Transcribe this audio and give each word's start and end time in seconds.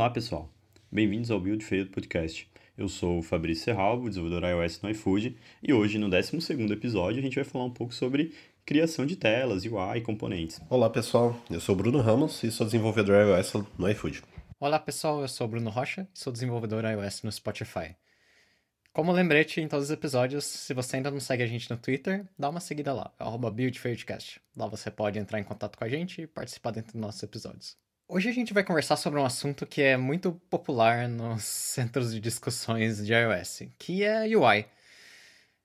Olá, 0.00 0.08
pessoal. 0.08 0.50
Bem-vindos 0.90 1.30
ao 1.30 1.38
Build 1.38 1.62
Failed 1.62 1.90
Podcast. 1.90 2.50
Eu 2.74 2.88
sou 2.88 3.18
o 3.18 3.22
Fabrício 3.22 3.64
Serralvo, 3.64 4.08
desenvolvedor 4.08 4.48
iOS 4.48 4.80
no 4.80 4.88
iFood, 4.88 5.36
e 5.62 5.74
hoje, 5.74 5.98
no 5.98 6.08
12º 6.08 6.72
episódio, 6.72 7.18
a 7.18 7.22
gente 7.22 7.34
vai 7.34 7.44
falar 7.44 7.66
um 7.66 7.70
pouco 7.70 7.92
sobre 7.92 8.34
criação 8.64 9.04
de 9.04 9.14
telas, 9.14 9.66
UI 9.66 9.98
e 9.98 10.00
componentes. 10.00 10.58
Olá, 10.70 10.88
pessoal. 10.88 11.38
Eu 11.50 11.60
sou 11.60 11.74
o 11.74 11.76
Bruno 11.76 12.00
Ramos 12.00 12.42
e 12.42 12.50
sou 12.50 12.64
desenvolvedor 12.64 13.14
iOS 13.14 13.52
no 13.76 13.90
iFood. 13.90 14.22
Olá, 14.58 14.78
pessoal. 14.78 15.20
Eu 15.20 15.28
sou 15.28 15.46
o 15.46 15.50
Bruno 15.50 15.68
Rocha 15.68 16.08
e 16.14 16.18
sou 16.18 16.32
desenvolvedor 16.32 16.82
iOS 16.82 17.22
no 17.22 17.30
Spotify. 17.30 17.94
Como 18.94 19.12
lembrete 19.12 19.60
em 19.60 19.68
todos 19.68 19.84
os 19.84 19.90
episódios, 19.90 20.46
se 20.46 20.72
você 20.72 20.96
ainda 20.96 21.10
não 21.10 21.20
segue 21.20 21.42
a 21.42 21.46
gente 21.46 21.70
no 21.70 21.76
Twitter, 21.76 22.26
dá 22.38 22.48
uma 22.48 22.60
seguida 22.60 22.94
lá, 22.94 23.12
BuildFairdcast. 23.52 24.40
Lá 24.56 24.66
você 24.66 24.90
pode 24.90 25.18
entrar 25.18 25.38
em 25.38 25.44
contato 25.44 25.76
com 25.76 25.84
a 25.84 25.90
gente 25.90 26.22
e 26.22 26.26
participar 26.26 26.70
dentro 26.70 26.94
dos 26.94 27.02
nossos 27.02 27.22
episódios. 27.22 27.76
Hoje 28.12 28.28
a 28.28 28.32
gente 28.32 28.52
vai 28.52 28.64
conversar 28.64 28.96
sobre 28.96 29.20
um 29.20 29.24
assunto 29.24 29.64
que 29.64 29.80
é 29.80 29.96
muito 29.96 30.32
popular 30.50 31.08
nos 31.08 31.44
centros 31.44 32.12
de 32.12 32.18
discussões 32.18 33.06
de 33.06 33.12
iOS, 33.12 33.62
que 33.78 34.02
é 34.02 34.24
UI. 34.36 34.66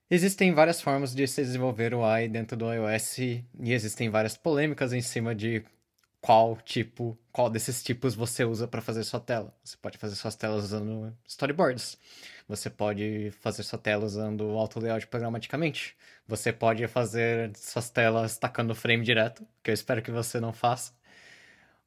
Existem 0.08 0.54
várias 0.54 0.80
formas 0.80 1.12
de 1.12 1.26
se 1.26 1.42
desenvolver 1.42 1.92
UI 1.92 2.28
dentro 2.28 2.56
do 2.56 2.72
iOS 2.72 3.18
e 3.18 3.44
existem 3.58 4.10
várias 4.10 4.36
polêmicas 4.36 4.92
em 4.92 5.00
cima 5.00 5.34
de 5.34 5.64
qual 6.20 6.56
tipo, 6.64 7.18
qual 7.32 7.50
desses 7.50 7.82
tipos 7.82 8.14
você 8.14 8.44
usa 8.44 8.68
para 8.68 8.80
fazer 8.80 9.02
sua 9.02 9.18
tela. 9.18 9.52
Você 9.64 9.76
pode 9.76 9.98
fazer 9.98 10.14
suas 10.14 10.36
telas 10.36 10.66
usando 10.66 11.12
storyboards. 11.26 11.98
Você 12.46 12.70
pode 12.70 13.32
fazer 13.40 13.64
sua 13.64 13.78
tela 13.80 14.04
usando 14.04 14.44
auto 14.50 14.78
layout 14.78 15.08
programaticamente. 15.08 15.96
Você 16.28 16.52
pode 16.52 16.86
fazer 16.86 17.50
suas 17.56 17.90
telas 17.90 18.38
tacando 18.38 18.72
frame 18.72 19.02
direto, 19.02 19.44
que 19.64 19.70
eu 19.72 19.74
espero 19.74 20.00
que 20.00 20.12
você 20.12 20.38
não 20.38 20.52
faça. 20.52 20.95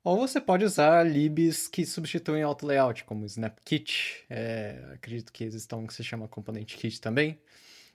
Ou 0.03 0.17
você 0.17 0.39
pode 0.39 0.64
usar 0.64 1.03
libs 1.05 1.67
que 1.67 1.86
substituem 1.86 2.42
auto 2.42 2.66
layout, 2.66 3.03
como 3.03 3.25
SnapKit. 3.25 4.25
É, 4.30 4.81
acredito 4.94 5.31
que 5.31 5.44
existam 5.44 5.78
um 5.78 5.88
que 5.88 5.94
se 5.94 6.03
chama 6.03 6.28
Component 6.28 6.75
Kit 6.75 7.02
também. 7.02 7.38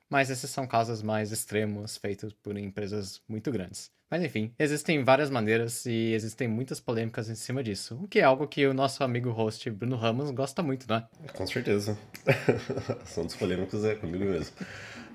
Mas 0.08 0.28
esses 0.28 0.50
são 0.50 0.66
casos 0.66 1.02
mais 1.02 1.32
extremos 1.32 1.96
feitos 1.96 2.32
por 2.32 2.58
empresas 2.58 3.22
muito 3.26 3.50
grandes. 3.50 3.90
Mas 4.10 4.22
enfim, 4.22 4.52
existem 4.58 5.02
várias 5.02 5.30
maneiras 5.30 5.86
e 5.86 6.12
existem 6.12 6.46
muitas 6.46 6.78
polêmicas 6.78 7.28
em 7.30 7.34
cima 7.34 7.64
disso. 7.64 7.98
O 8.00 8.06
que 8.06 8.20
é 8.20 8.22
algo 8.22 8.46
que 8.46 8.66
o 8.66 8.74
nosso 8.74 9.02
amigo 9.02 9.30
host 9.30 9.68
Bruno 9.70 9.96
Ramos 9.96 10.30
gosta 10.30 10.62
muito, 10.62 10.86
né? 10.88 11.04
Com 11.32 11.46
certeza. 11.46 11.98
São 13.06 13.24
dos 13.24 13.34
polêmicos 13.34 13.82
é 13.84 13.94
comigo 13.94 14.24
mesmo. 14.24 14.54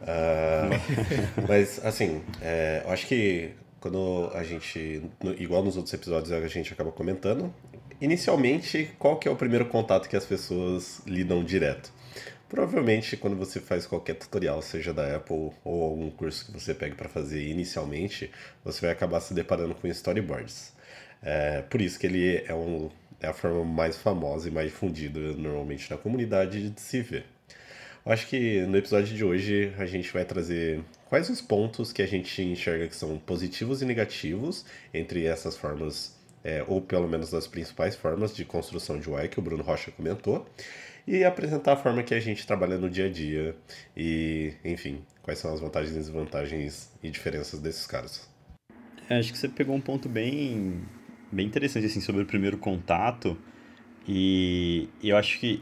Uh, 0.02 1.46
mas 1.48 1.80
assim, 1.86 2.22
é, 2.42 2.82
eu 2.84 2.92
acho 2.92 3.08
que 3.08 3.54
quando 3.80 4.30
a 4.34 4.44
gente, 4.44 5.02
igual 5.38 5.64
nos 5.64 5.78
outros 5.78 5.94
episódios, 5.94 6.32
a 6.32 6.48
gente 6.48 6.74
acaba 6.74 6.92
comentando, 6.92 7.54
inicialmente, 8.02 8.92
qual 9.00 9.18
que 9.18 9.28
é 9.28 9.32
o 9.32 9.36
primeiro 9.36 9.66
contato 9.66 10.10
que 10.10 10.16
as 10.16 10.26
pessoas 10.26 11.02
lidam 11.06 11.44
direto? 11.44 11.92
Provavelmente, 12.50 13.16
quando 13.16 13.38
você 13.38 13.60
faz 13.60 13.86
qualquer 13.86 14.16
tutorial, 14.16 14.62
seja 14.62 14.92
da 14.92 15.16
Apple 15.16 15.52
ou 15.64 15.84
algum 15.84 16.10
curso 16.10 16.48
que 16.48 16.52
você 16.52 16.74
pegue 16.74 16.96
para 16.96 17.08
fazer 17.08 17.48
inicialmente, 17.48 18.32
você 18.64 18.82
vai 18.82 18.90
acabar 18.90 19.20
se 19.20 19.36
deparando 19.36 19.76
com 19.76 19.88
storyboards. 19.88 20.74
É, 21.22 21.62
por 21.62 21.80
isso 21.80 22.00
que 22.00 22.08
ele 22.08 22.44
é, 22.48 22.54
um, 22.54 22.90
é 23.20 23.28
a 23.28 23.34
forma 23.34 23.64
mais 23.64 23.98
famosa 23.98 24.48
e 24.48 24.52
mais 24.52 24.72
difundida 24.72 25.20
normalmente 25.20 25.92
na 25.92 25.98
comunidade 25.98 26.72
de 26.72 26.82
se 26.82 27.02
ver. 27.02 27.26
Eu 28.06 28.14
acho 28.14 28.28
que 28.28 28.62
no 28.62 28.78
episódio 28.78 29.16
de 29.16 29.24
hoje 29.24 29.74
a 29.78 29.86
gente 29.86 30.12
vai 30.12 30.24
trazer 30.24 30.82
quais 31.06 31.30
os 31.30 31.42
pontos 31.42 31.92
que 31.92 32.02
a 32.02 32.08
gente 32.08 32.42
enxerga 32.42 32.88
que 32.88 32.96
são 32.96 33.18
positivos 33.18 33.82
e 33.82 33.86
negativos 33.86 34.66
entre 34.94 35.26
essas 35.26 35.58
formas, 35.58 36.18
é, 36.44 36.64
ou 36.68 36.82
pelo 36.82 37.08
menos 37.08 37.30
das 37.30 37.46
principais 37.46 37.96
formas 37.96 38.34
de 38.34 38.46
construção 38.46 39.00
de 39.00 39.10
UI 39.10 39.28
que 39.28 39.40
o 39.40 39.42
Bruno 39.42 39.64
Rocha 39.64 39.92
comentou, 39.92 40.48
e 41.06 41.24
apresentar 41.24 41.74
a 41.74 41.76
forma 41.76 42.02
que 42.02 42.14
a 42.14 42.20
gente 42.20 42.48
trabalha 42.48 42.78
no 42.78 42.90
dia 42.90 43.08
a 43.08 43.10
dia 43.10 43.56
e, 43.98 44.54
enfim, 44.64 45.02
quais 45.22 45.40
são 45.40 45.54
as 45.54 45.60
vantagens 45.60 45.96
e 45.96 46.00
desvantagens 46.00 46.92
e 47.04 47.10
diferenças 47.10 47.60
desses 47.60 47.86
caras. 47.86 48.30
É, 49.10 49.18
acho 49.18 49.32
que 49.32 49.38
você 49.38 49.50
pegou 49.50 49.76
um 49.76 49.82
ponto 49.82 50.08
bem, 50.08 50.82
bem 51.32 51.48
interessante 51.48 51.88
assim, 51.88 52.00
sobre 52.00 52.22
o 52.22 52.26
primeiro 52.26 52.58
contato, 52.58 53.38
e 54.08 54.88
eu 55.04 55.18
acho 55.18 55.40
que 55.40 55.62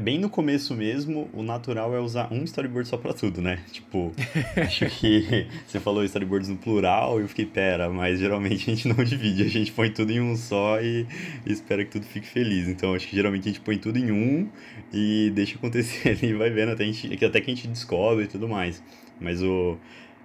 bem 0.00 0.18
no 0.18 0.30
começo 0.30 0.74
mesmo, 0.74 1.28
o 1.32 1.42
natural 1.42 1.94
é 1.94 2.00
usar 2.00 2.32
um 2.32 2.44
storyboard 2.44 2.88
só 2.88 2.96
pra 2.96 3.12
tudo, 3.12 3.42
né? 3.42 3.58
Tipo, 3.70 4.12
acho 4.56 4.86
que 4.86 5.46
você 5.66 5.78
falou 5.78 6.04
storyboards 6.04 6.48
no 6.48 6.56
plural 6.56 7.18
e 7.18 7.22
eu 7.22 7.28
fiquei, 7.28 7.46
pera, 7.46 7.88
mas 7.90 8.18
geralmente 8.18 8.70
a 8.70 8.74
gente 8.74 8.88
não 8.88 8.96
divide, 9.04 9.42
a 9.42 9.48
gente 9.48 9.72
põe 9.72 9.90
tudo 9.90 10.12
em 10.12 10.20
um 10.20 10.36
só 10.36 10.80
e, 10.80 11.06
e 11.44 11.52
espera 11.52 11.84
que 11.84 11.90
tudo 11.90 12.06
fique 12.06 12.26
feliz. 12.26 12.68
Então 12.68 12.94
acho 12.94 13.06
que 13.06 13.14
geralmente 13.14 13.48
a 13.48 13.52
gente 13.52 13.60
põe 13.60 13.76
tudo 13.78 13.98
em 13.98 14.10
um 14.10 14.48
e 14.92 15.30
deixa 15.34 15.56
acontecer 15.56 16.08
ali, 16.10 16.32
vai 16.32 16.50
vendo 16.50 16.72
até, 16.72 16.84
a 16.84 16.86
gente, 16.86 17.24
até 17.24 17.40
que 17.40 17.50
a 17.50 17.54
gente 17.54 17.68
descobre 17.68 18.24
e 18.24 18.28
tudo 18.28 18.48
mais. 18.48 18.82
Mas 19.20 19.42
o. 19.42 19.76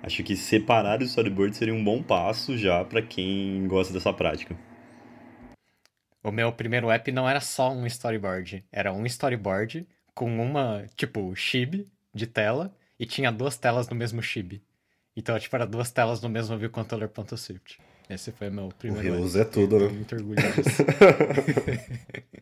Acho 0.03 0.23
que 0.23 0.35
separar 0.35 0.99
os 0.99 1.09
storyboards 1.09 1.57
seria 1.57 1.75
um 1.75 1.83
bom 1.83 2.01
passo 2.01 2.57
já 2.57 2.83
para 2.83 3.03
quem 3.03 3.67
gosta 3.67 3.93
dessa 3.93 4.11
prática. 4.11 4.55
O 6.23 6.31
meu 6.31 6.51
primeiro 6.51 6.91
app 6.91 7.11
não 7.11 7.27
era 7.27 7.39
só 7.39 7.71
um 7.71 7.85
storyboard, 7.87 8.63
era 8.71 8.93
um 8.93 9.05
storyboard 9.05 9.87
com 10.13 10.41
uma, 10.41 10.85
tipo, 10.95 11.35
chib 11.35 11.87
de 12.13 12.27
tela 12.27 12.73
e 12.99 13.05
tinha 13.05 13.31
duas 13.31 13.57
telas 13.57 13.89
no 13.89 13.95
mesmo 13.95 14.21
chib. 14.21 14.61
Então, 15.15 15.37
tipo, 15.39 15.55
era 15.55 15.65
duas 15.65 15.91
telas 15.91 16.21
no 16.21 16.29
mesmo 16.29 16.57
viewcontroller.swift. 16.57 17.79
Esse 18.09 18.31
foi 18.31 18.49
o 18.49 18.53
meu 18.53 18.69
primeiro. 18.77 19.23
O 19.23 19.39
é 19.39 19.45
tudo, 19.45 19.79
né? 19.79 19.87
Muito 19.87 20.15
orgulho 20.15 20.35
disso. 20.35 20.83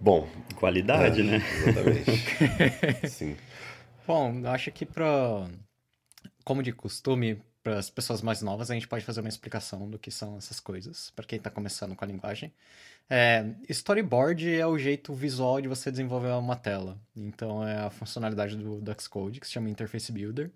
Bom. 0.00 0.28
Qualidade, 0.56 1.20
é, 1.20 1.24
né? 1.24 1.42
Exatamente. 1.66 2.10
Sim. 3.08 3.36
Bom, 4.06 4.40
eu 4.40 4.50
acho 4.50 4.70
que 4.70 4.84
pra. 4.84 5.48
Como 6.44 6.62
de 6.62 6.72
costume, 6.72 7.40
para 7.62 7.78
as 7.78 7.90
pessoas 7.90 8.22
mais 8.22 8.40
novas, 8.42 8.70
a 8.70 8.74
gente 8.74 8.88
pode 8.88 9.04
fazer 9.04 9.20
uma 9.20 9.28
explicação 9.28 9.88
do 9.88 9.98
que 9.98 10.10
são 10.10 10.36
essas 10.38 10.60
coisas, 10.60 11.10
para 11.14 11.24
quem 11.24 11.38
está 11.38 11.50
começando 11.50 11.94
com 11.94 12.04
a 12.04 12.08
linguagem. 12.08 12.52
É, 13.10 13.44
storyboard 13.68 14.54
é 14.54 14.66
o 14.66 14.78
jeito 14.78 15.14
visual 15.14 15.60
de 15.60 15.68
você 15.68 15.90
desenvolver 15.90 16.28
uma 16.32 16.56
tela. 16.56 16.98
Então, 17.16 17.66
é 17.66 17.78
a 17.78 17.90
funcionalidade 17.90 18.56
do 18.56 19.00
Xcode, 19.00 19.40
que 19.40 19.46
se 19.46 19.54
chama 19.54 19.70
Interface 19.70 20.12
Builder, 20.12 20.50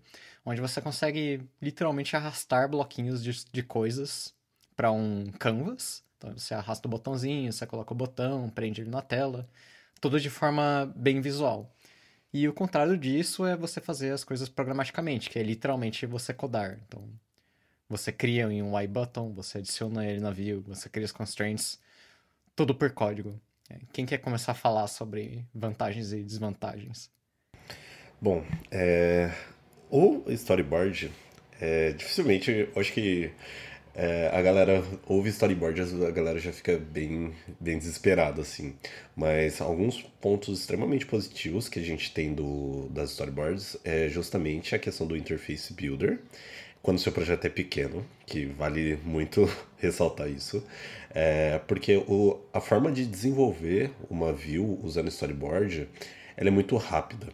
onde 0.45 0.61
você 0.61 0.81
consegue 0.81 1.43
literalmente 1.61 2.15
arrastar 2.15 2.69
bloquinhos 2.69 3.23
de, 3.23 3.45
de 3.51 3.63
coisas 3.63 4.35
para 4.77 4.91
um 4.93 5.27
canvas. 5.39 6.05
Então, 6.19 6.33
você 6.37 6.55
arrasta 6.55 6.87
o 6.87 6.91
botãozinho, 6.91 7.53
você 7.53 7.67
coloca 7.67 7.93
o 7.93 7.97
botão, 7.97 8.49
prende 8.51 8.83
ele 8.83 8.91
na 8.91 9.03
tela, 9.03 9.49
tudo 10.01 10.21
de 10.21 10.31
forma 10.31 10.93
bem 10.95 11.21
visual. 11.21 11.75
E 12.33 12.49
o 12.49 12.53
contrário 12.53 12.97
disso 12.97 13.45
é 13.45 13.55
você 13.55 13.81
fazer 13.81 14.11
as 14.11 14.25
coisas 14.25 14.49
programaticamente, 14.49 15.29
que 15.29 15.39
é 15.39 15.43
literalmente 15.43 16.07
você 16.07 16.33
codar. 16.33 16.81
Então, 16.87 17.07
você 17.89 18.11
cria 18.11 18.45
em 18.45 18.63
um 18.63 18.79
Y-button, 18.81 19.35
você 19.35 19.59
adiciona 19.59 20.07
ele 20.07 20.21
na 20.21 20.31
view, 20.31 20.63
você 20.63 20.89
cria 20.89 21.05
as 21.05 21.13
constraints, 21.13 21.79
tudo 22.57 22.75
por 22.75 22.91
código. 22.93 23.39
É, 23.69 23.77
quem 23.93 24.07
quer 24.07 24.19
começar 24.19 24.53
a 24.53 24.55
falar 24.55 24.87
sobre 24.87 25.45
vantagens 25.55 26.13
e 26.13 26.23
desvantagens? 26.23 27.11
Bom, 28.19 28.43
é... 28.71 29.31
o 29.91 30.25
storyboard, 30.29 31.13
é... 31.61 31.93
dificilmente, 31.93 32.51
eu 32.75 32.81
acho 32.81 32.95
que 32.95 33.31
é, 33.95 34.31
a 34.33 34.41
galera 34.41 34.83
ouve 35.07 35.29
storyboard, 35.29 35.81
a 36.07 36.11
galera 36.11 36.39
já 36.39 36.53
fica 36.53 36.79
bem, 36.79 37.35
bem 37.61 37.79
desesperada, 37.79 38.41
assim. 38.41 38.75
Mas 39.15 39.61
alguns 39.61 40.03
pontos 40.21 40.61
extremamente 40.61 41.05
positivos 41.07 41.69
que 41.69 41.79
a 41.79 41.83
gente 41.83 42.13
tem 42.13 42.33
do, 42.33 42.89
das 42.91 43.11
storyboards 43.11 43.77
é 43.85 44.09
justamente 44.09 44.75
a 44.75 44.79
questão 44.79 45.07
do 45.07 45.17
interface 45.17 45.75
builder, 45.75 46.21
quando 46.83 46.97
o 46.97 47.01
seu 47.01 47.13
projeto 47.13 47.45
é 47.45 47.51
pequeno, 47.51 48.05
que 48.27 48.47
vale 48.47 48.99
muito 49.05 49.49
ressaltar 49.79 50.29
isso, 50.29 50.65
é, 51.15 51.61
porque 51.69 51.97
o, 51.97 52.41
a 52.53 52.61
forma 52.61 52.91
de 52.91 53.07
desenvolver 53.07 53.93
uma 54.11 54.33
view 54.33 54.81
usando 54.83 55.09
storyboard 55.09 55.89
ela 56.37 56.49
é 56.49 56.51
muito 56.51 56.77
rápida. 56.77 57.29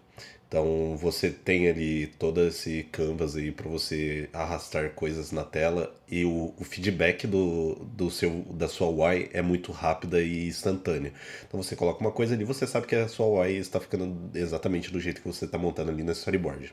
Então 0.49 0.97
você 0.97 1.29
tem 1.29 1.69
ali 1.69 2.07
todo 2.19 2.41
esse 2.41 2.85
canvas 2.91 3.37
aí 3.37 3.53
para 3.53 3.69
você 3.69 4.31
arrastar 4.33 4.91
coisas 4.95 5.31
na 5.31 5.45
tela 5.45 5.95
e 6.11 6.25
o, 6.25 6.55
o, 6.59 6.65
feedback 6.65 7.27
do, 7.27 7.75
do 7.93 8.11
seu 8.11 8.31
da 8.51 8.67
sua 8.67 8.89
UI 8.89 9.29
é 9.35 9.43
muito 9.43 9.73
rápida 9.73 10.23
e 10.23 10.49
instantânea. 10.49 11.13
Então 11.47 11.63
você 11.63 11.77
coloca 11.77 12.01
uma 12.01 12.11
coisa 12.11 12.35
ali, 12.35 12.45
você 12.45 12.67
sabe 12.67 12.87
que 12.87 12.97
a 12.97 13.09
sua 13.09 13.27
UI 13.27 13.59
está 13.59 13.79
ficando 13.79 14.31
exatamente 14.35 14.91
do 14.91 14.99
jeito 14.99 15.21
que 15.21 15.29
você 15.29 15.45
está 15.45 15.59
montando 15.59 15.91
ali 15.91 16.03
no 16.03 16.13
storyboard. 16.13 16.73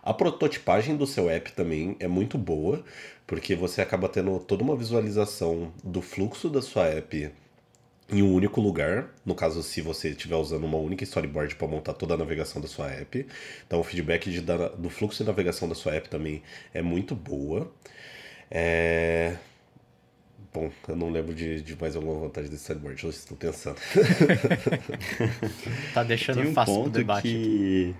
A 0.00 0.14
prototipagem 0.14 0.96
do 0.96 1.06
seu 1.06 1.28
app 1.28 1.50
também 1.52 1.96
é 1.98 2.06
muito 2.06 2.38
boa, 2.38 2.84
porque 3.26 3.56
você 3.56 3.82
acaba 3.82 4.08
tendo 4.08 4.38
toda 4.38 4.62
uma 4.62 4.76
visualização 4.76 5.72
do 5.82 6.00
fluxo 6.00 6.48
da 6.48 6.62
sua 6.62 6.86
app 6.86 7.32
em 8.10 8.22
um 8.22 8.32
único 8.32 8.60
lugar, 8.60 9.10
no 9.24 9.34
caso 9.34 9.62
se 9.62 9.82
você 9.82 10.10
estiver 10.10 10.36
usando 10.36 10.64
uma 10.64 10.78
única 10.78 11.04
storyboard 11.04 11.54
para 11.56 11.68
montar 11.68 11.92
toda 11.92 12.14
a 12.14 12.16
navegação 12.16 12.60
da 12.60 12.66
sua 12.66 12.90
app. 12.90 13.26
Então 13.66 13.80
o 13.80 13.84
feedback 13.84 14.30
de, 14.30 14.40
da, 14.40 14.68
do 14.68 14.88
fluxo 14.88 15.22
de 15.22 15.28
navegação 15.28 15.68
da 15.68 15.74
sua 15.74 15.94
app 15.94 16.08
também 16.08 16.42
é 16.72 16.80
muito 16.80 17.14
boa. 17.14 17.70
É... 18.50 19.36
bom, 20.54 20.70
eu 20.88 20.96
não 20.96 21.10
lembro 21.10 21.34
de, 21.34 21.60
de 21.60 21.76
mais 21.78 21.94
alguma 21.96 22.18
vantagem 22.18 22.50
desse 22.50 22.62
storyboard, 22.62 23.04
eu 23.04 23.10
estou 23.10 23.36
pensando. 23.36 23.76
tá 25.92 26.02
deixando 26.02 26.40
Tem 26.40 26.50
um 26.50 26.54
fácil 26.54 26.74
pro 26.74 26.84
ponto 26.84 26.94
debate. 26.94 27.28
que, 27.28 27.94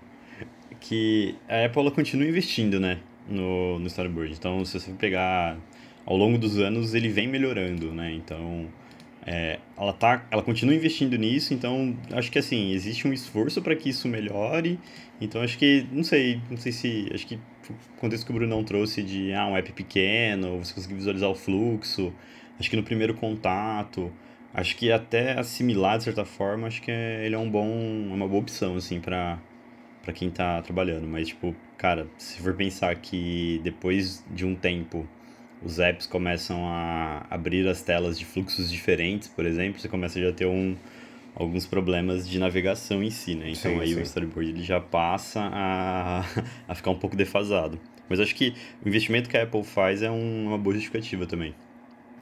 que 0.81 1.37
a 1.46 1.66
Apple 1.66 1.90
continua 1.90 2.26
investindo, 2.26 2.81
né, 2.81 2.99
no, 3.28 3.78
no 3.78 3.87
storyboard. 3.88 4.32
Então, 4.32 4.64
se 4.64 4.81
você 4.81 4.90
pegar 4.93 5.58
ao 6.06 6.16
longo 6.16 6.38
dos 6.38 6.58
anos, 6.58 6.94
ele 6.94 7.11
vem 7.11 7.28
melhorando, 7.28 7.93
né? 7.93 8.11
Então, 8.14 8.66
é, 9.30 9.58
ela 9.76 9.92
tá, 9.92 10.26
ela 10.30 10.42
continua 10.42 10.75
investindo 10.75 11.19
nisso. 11.19 11.52
Então, 11.52 11.94
acho 12.12 12.32
que 12.32 12.38
assim 12.38 12.72
existe 12.72 13.06
um 13.06 13.12
esforço 13.12 13.60
para 13.60 13.76
que 13.76 13.90
isso 13.90 14.08
melhore. 14.08 14.80
Então, 15.20 15.42
acho 15.42 15.58
que 15.58 15.86
não 15.92 16.02
sei, 16.02 16.40
não 16.48 16.56
sei 16.56 16.72
se 16.72 17.10
acho 17.12 17.26
que 17.26 17.34
o 17.69 18.00
contexto 18.00 18.25
que 18.25 18.30
o 18.30 18.34
Bruno 18.34 18.56
não 18.56 18.64
trouxe 18.64 19.02
de 19.02 19.34
ah, 19.34 19.46
um 19.46 19.54
app 19.54 19.70
pequeno, 19.72 20.64
você 20.64 20.72
conseguir 20.72 20.94
visualizar 20.94 21.28
o 21.28 21.34
fluxo. 21.34 22.10
Acho 22.58 22.70
que 22.70 22.76
no 22.76 22.82
primeiro 22.82 23.12
contato, 23.12 24.10
acho 24.54 24.75
que 24.76 24.90
até 24.90 25.38
assimilar 25.38 25.98
de 25.98 26.04
certa 26.04 26.25
forma, 26.25 26.66
acho 26.66 26.80
que 26.80 26.90
é, 26.90 27.26
ele 27.26 27.34
é 27.34 27.38
um 27.38 27.50
bom, 27.50 27.69
é 28.10 28.14
uma 28.14 28.26
boa 28.26 28.40
opção 28.40 28.76
assim 28.76 28.98
para 28.98 29.38
quem 30.14 30.30
tá 30.30 30.62
trabalhando, 30.62 31.06
mas 31.06 31.28
tipo, 31.28 31.54
cara, 31.76 32.06
se 32.16 32.40
for 32.40 32.54
pensar 32.54 32.94
que 32.96 33.60
depois 33.62 34.25
de 34.30 34.46
um 34.46 34.54
tempo 34.54 35.06
os 35.62 35.78
apps 35.78 36.06
começam 36.06 36.66
a 36.66 37.26
abrir 37.31 37.66
as 37.69 37.82
telas 37.82 38.19
de 38.19 38.25
fluxos 38.25 38.70
diferentes, 38.70 39.28
por 39.28 39.44
exemplo, 39.44 39.81
você 39.81 39.88
começa 39.88 40.20
já 40.20 40.31
a 40.31 40.32
ter 40.32 40.46
um, 40.46 40.76
alguns 41.34 41.66
problemas 41.66 42.28
de 42.28 42.38
navegação 42.38 43.02
em 43.02 43.10
si, 43.10 43.34
né? 43.34 43.50
Então 43.50 43.72
Sim, 43.72 43.81
aí 43.81 43.94
sim. 43.94 44.00
o 44.00 44.02
storyboard 44.02 44.50
ele 44.50 44.62
já 44.62 44.81
passa 44.81 45.40
a, 45.52 46.20
a 46.69 46.75
ficar 46.75 46.90
um 46.90 46.99
pouco 46.99 47.16
defasado. 47.16 47.78
Mas 48.08 48.20
acho 48.20 48.34
que 48.34 48.55
o 48.84 48.88
investimento 48.88 49.28
que 49.28 49.37
a 49.37 49.43
Apple 49.43 49.62
faz 49.64 50.02
é 50.02 50.10
um- 50.10 50.46
uma 50.46 50.58
boa 50.58 50.75
justificativa 50.75 51.26
também. 51.26 51.55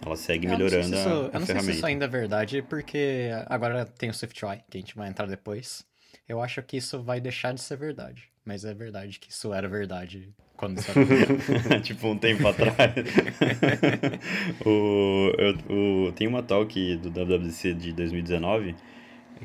Ela 0.04 0.16
segue 0.16 0.46
Eu 0.46 0.50
sei 0.50 0.58
se 0.58 0.64
melhorando 0.64 0.96
isso- 0.96 1.08
a, 1.08 1.12
a 1.12 1.14
Eu 1.34 1.40
não 1.40 1.46
sei 1.46 1.60
se 1.60 1.70
isso 1.72 1.86
ainda 1.86 2.04
é 2.04 2.08
verdade, 2.08 2.62
porque 2.62 3.28
agora 3.46 3.86
tem 3.86 4.10
o 4.10 4.14
SwiftUI, 4.14 4.60
que 4.68 4.76
a 4.78 4.80
gente 4.80 4.94
vai 4.96 5.08
entrar 5.08 5.26
depois. 5.26 5.84
Eu 6.28 6.42
acho 6.42 6.62
que 6.62 6.76
isso 6.76 7.02
vai 7.02 7.20
deixar 7.20 7.52
de 7.54 7.60
ser 7.60 7.76
verdade. 7.76 8.24
Mas 8.44 8.64
é 8.64 8.74
verdade 8.74 9.18
que 9.18 9.30
isso 9.30 9.52
era 9.54 9.68
verdade 9.68 10.32
quando 10.56 10.80
era 10.80 11.80
tipo, 11.82 12.08
um 12.08 12.18
tempo 12.18 12.46
atrás. 12.48 12.74
o, 14.64 15.32
eu, 15.38 16.08
o, 16.08 16.12
tem 16.12 16.26
uma 16.26 16.42
talk 16.42 16.96
do 16.96 17.10
WWDC 17.10 17.74
de 17.74 17.92
2019 17.92 18.74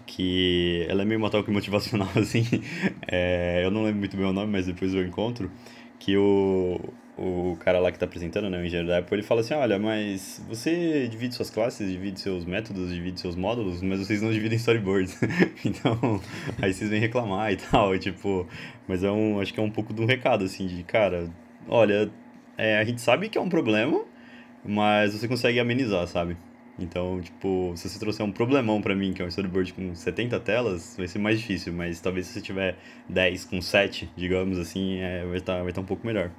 que 0.06 0.86
ela 0.90 1.02
é 1.02 1.06
meio 1.06 1.20
uma 1.20 1.30
talk 1.30 1.50
motivacional, 1.52 2.10
assim. 2.16 2.46
É, 3.08 3.62
eu 3.64 3.72
não 3.72 3.84
lembro 3.84 4.00
muito 4.00 4.16
bem 4.16 4.26
o 4.26 4.34
nome, 4.34 4.52
mas 4.52 4.66
depois 4.66 4.94
eu 4.94 5.06
encontro. 5.06 5.52
Que 6.00 6.18
o, 6.18 6.80
o 7.18 7.56
cara 7.60 7.80
lá 7.80 7.92
que 7.92 8.00
tá 8.00 8.06
apresentando, 8.06 8.50
né, 8.50 8.58
o 8.58 8.66
engenheiro 8.66 8.88
da 8.88 9.00
Apple, 9.00 9.16
ele 9.16 9.24
fala 9.24 9.42
assim, 9.42 9.54
olha, 9.54 9.78
mas 9.78 10.44
você 10.48 11.08
divide 11.08 11.36
suas 11.36 11.50
classes, 11.50 11.92
divide 11.92 12.20
seus 12.20 12.46
métodos, 12.46 12.94
divide 12.94 13.20
seus 13.20 13.36
módulos, 13.36 13.82
mas 13.82 14.00
vocês 14.00 14.22
não 14.22 14.32
dividem 14.32 14.58
storyboards. 14.58 15.20
então, 15.66 16.22
aí 16.62 16.74
vocês 16.74 16.90
vêm 16.90 17.00
reclamar 17.00 17.52
e 17.52 17.58
tal, 17.58 17.98
tipo... 18.00 18.48
Mas 18.88 19.04
é 19.04 19.12
um, 19.12 19.40
acho 19.40 19.54
que 19.54 19.60
é 19.60 19.64
um 19.64 19.70
pouco 19.70 19.94
de 19.94 20.02
um 20.02 20.06
recado, 20.06 20.46
assim, 20.46 20.68
de, 20.68 20.84
cara, 20.84 21.30
olha, 21.68 22.12
é, 22.58 22.78
a 22.78 22.84
gente 22.84 23.02
sabe 23.02 23.30
que 23.30 23.38
é 23.38 23.42
um 23.42 23.50
problema, 23.50 24.04
mas 24.66 25.14
você 25.14 25.28
consegue 25.28 25.60
amenizar, 25.60 26.08
sabe? 26.08 26.38
Então, 26.80 27.22
tipo, 27.22 27.74
se 27.76 27.88
você 27.88 28.00
trouxer 28.00 28.26
um 28.26 28.32
problemão 28.32 28.82
pra 28.82 28.96
mim, 28.96 29.14
que 29.14 29.22
é 29.22 29.26
um 29.26 29.28
storyboard 29.28 29.74
com 29.74 29.94
70 29.94 30.40
telas, 30.40 30.96
vai 30.98 31.08
ser 31.08 31.20
mais 31.20 31.40
difícil, 31.40 31.74
mas 31.74 32.00
talvez 32.00 32.28
se 32.28 32.34
você 32.34 32.42
tiver 32.42 32.78
10 33.08 33.46
com 33.46 33.62
7, 33.62 34.10
digamos 34.16 34.58
assim, 34.58 35.00
é, 35.00 35.26
vai 35.26 35.38
estar 35.38 35.62
vai 35.64 35.72
tá 35.72 35.82
um 35.82 35.86
pouco 35.86 36.06
melhor. 36.06 36.32